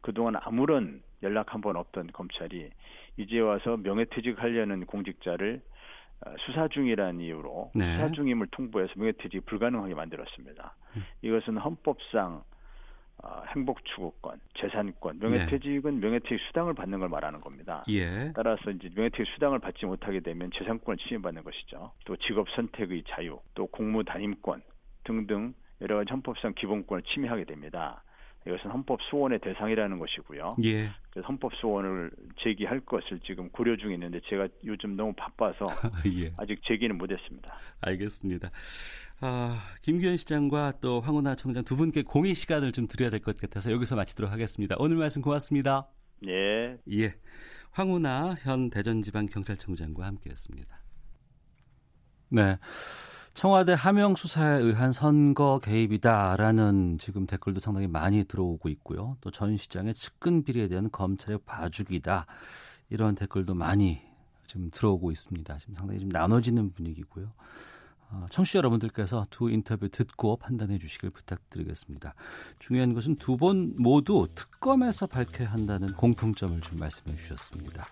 그동안 0.00 0.36
아무런 0.40 1.02
연락 1.22 1.52
한 1.52 1.60
번 1.60 1.76
없던 1.76 2.08
검찰이 2.12 2.70
이제 3.16 3.40
와서 3.40 3.76
명예퇴직하려는 3.76 4.86
공직자를 4.86 5.60
어, 6.26 6.34
수사 6.46 6.68
중이라는 6.68 7.20
이유로 7.20 7.72
네. 7.74 7.92
수사 7.96 8.10
중임을 8.12 8.46
통보해서 8.50 8.92
명예퇴직 8.96 9.44
불가능하게 9.46 9.94
만들었습니다. 9.94 10.74
음. 10.96 11.02
이것은 11.22 11.58
헌법상 11.58 12.44
어, 13.24 13.42
행복 13.56 13.82
추구권, 13.86 14.38
재산권, 14.58 15.18
명예퇴직은 15.18 15.94
네. 15.94 16.06
명예퇴직 16.06 16.38
수당을 16.48 16.74
받는 16.74 17.00
걸 17.00 17.08
말하는 17.08 17.40
겁니다. 17.40 17.82
예. 17.88 18.30
따라서 18.34 18.70
이제 18.70 18.90
명예퇴직 18.94 19.26
수당을 19.32 19.60
받지 19.60 19.86
못하게 19.86 20.20
되면 20.20 20.50
재산권을 20.54 20.98
침해받는 20.98 21.42
것이죠. 21.42 21.92
또 22.04 22.16
직업 22.16 22.50
선택의 22.50 23.04
자유, 23.08 23.40
또 23.54 23.66
공무 23.66 24.04
단임권 24.04 24.62
등등 25.04 25.54
여러 25.80 25.96
가지 25.96 26.10
헌법상 26.10 26.52
기본권을 26.54 27.02
침해하게 27.14 27.44
됩니다. 27.44 28.03
이것은 28.46 28.70
헌법 28.70 29.00
소원의 29.10 29.38
대상이라는 29.40 29.98
것이고요. 29.98 30.56
예. 30.64 30.90
그래서 31.10 31.26
헌법 31.28 31.54
소원을 31.54 32.10
제기할 32.42 32.80
것을 32.80 33.20
지금 33.20 33.48
고려 33.50 33.76
중에 33.76 33.94
있는데 33.94 34.20
제가 34.28 34.48
요즘 34.64 34.96
너무 34.96 35.14
바빠서 35.16 35.66
예. 36.20 36.32
아직 36.36 36.60
제기는 36.64 36.96
못했습니다. 36.98 37.56
알겠습니다. 37.80 38.50
아, 39.20 39.56
김규현 39.82 40.16
시장과 40.18 40.74
또 40.82 41.00
황운하 41.00 41.34
총장 41.36 41.64
두 41.64 41.76
분께 41.76 42.02
공의 42.02 42.34
시간을 42.34 42.72
좀 42.72 42.86
드려야 42.86 43.10
될 43.10 43.20
것 43.20 43.38
같아서 43.38 43.72
여기서 43.72 43.96
마치도록 43.96 44.30
하겠습니다. 44.30 44.76
오늘 44.78 44.96
말씀 44.96 45.22
고맙습니다. 45.22 45.88
예. 46.26 46.76
예. 46.92 47.14
황운하 47.70 48.34
현 48.40 48.68
대전지방경찰청장과 48.70 50.04
함께했습니다. 50.04 50.78
네. 52.30 52.58
청와대 53.34 53.72
하명 53.72 54.14
수사에 54.14 54.60
의한 54.60 54.92
선거 54.92 55.58
개입이다라는 55.58 56.98
지금 57.00 57.26
댓글도 57.26 57.58
상당히 57.58 57.88
많이 57.88 58.24
들어오고 58.24 58.68
있고요. 58.68 59.16
또 59.20 59.30
전 59.30 59.56
시장의 59.56 59.94
측근 59.94 60.44
비리에 60.44 60.68
대한 60.68 60.88
검찰의 60.90 61.40
봐주기다 61.44 62.26
이런 62.90 63.16
댓글도 63.16 63.54
많이 63.54 64.00
지금 64.46 64.70
들어오고 64.70 65.10
있습니다. 65.10 65.58
지금 65.58 65.74
상당히 65.74 65.98
좀 65.98 66.08
나눠지는 66.10 66.72
분위기고요. 66.74 67.32
어, 68.14 68.26
청취자 68.30 68.58
여러분들께서 68.58 69.26
두 69.30 69.50
인터뷰 69.50 69.88
듣고 69.88 70.36
판단해 70.36 70.78
주시길 70.78 71.10
부탁드리겠습니다. 71.10 72.14
중요한 72.60 72.94
것은 72.94 73.16
두 73.16 73.34
번 73.36 73.74
모두 73.76 74.28
특검에서 74.36 75.06
밝혀야 75.08 75.50
한다는 75.50 75.88
공통점을 75.94 76.60
좀 76.60 76.78
말씀해 76.78 77.16
주셨습니다. 77.16 77.84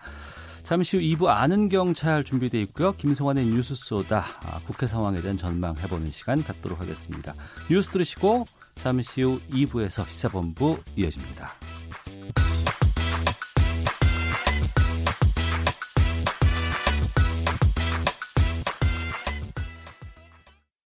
잠시 0.63 0.95
후 0.95 1.03
2부 1.03 1.27
아는 1.27 1.67
경찰 1.67 2.23
준비되어 2.23 2.61
있고요. 2.61 2.93
김성환의 2.93 3.45
뉴스 3.47 3.75
쏘다 3.75 4.25
아, 4.43 4.59
국회 4.65 4.87
상황에 4.87 5.19
대한 5.21 5.35
전망해보는 5.35 6.07
시간 6.07 6.41
갖도록 6.41 6.79
하겠습니다. 6.79 7.33
뉴스 7.69 7.89
들으시고 7.89 8.45
잠시 8.75 9.21
후 9.21 9.41
2부에서 9.51 10.07
시사본부 10.07 10.79
이어집니다. 10.95 11.49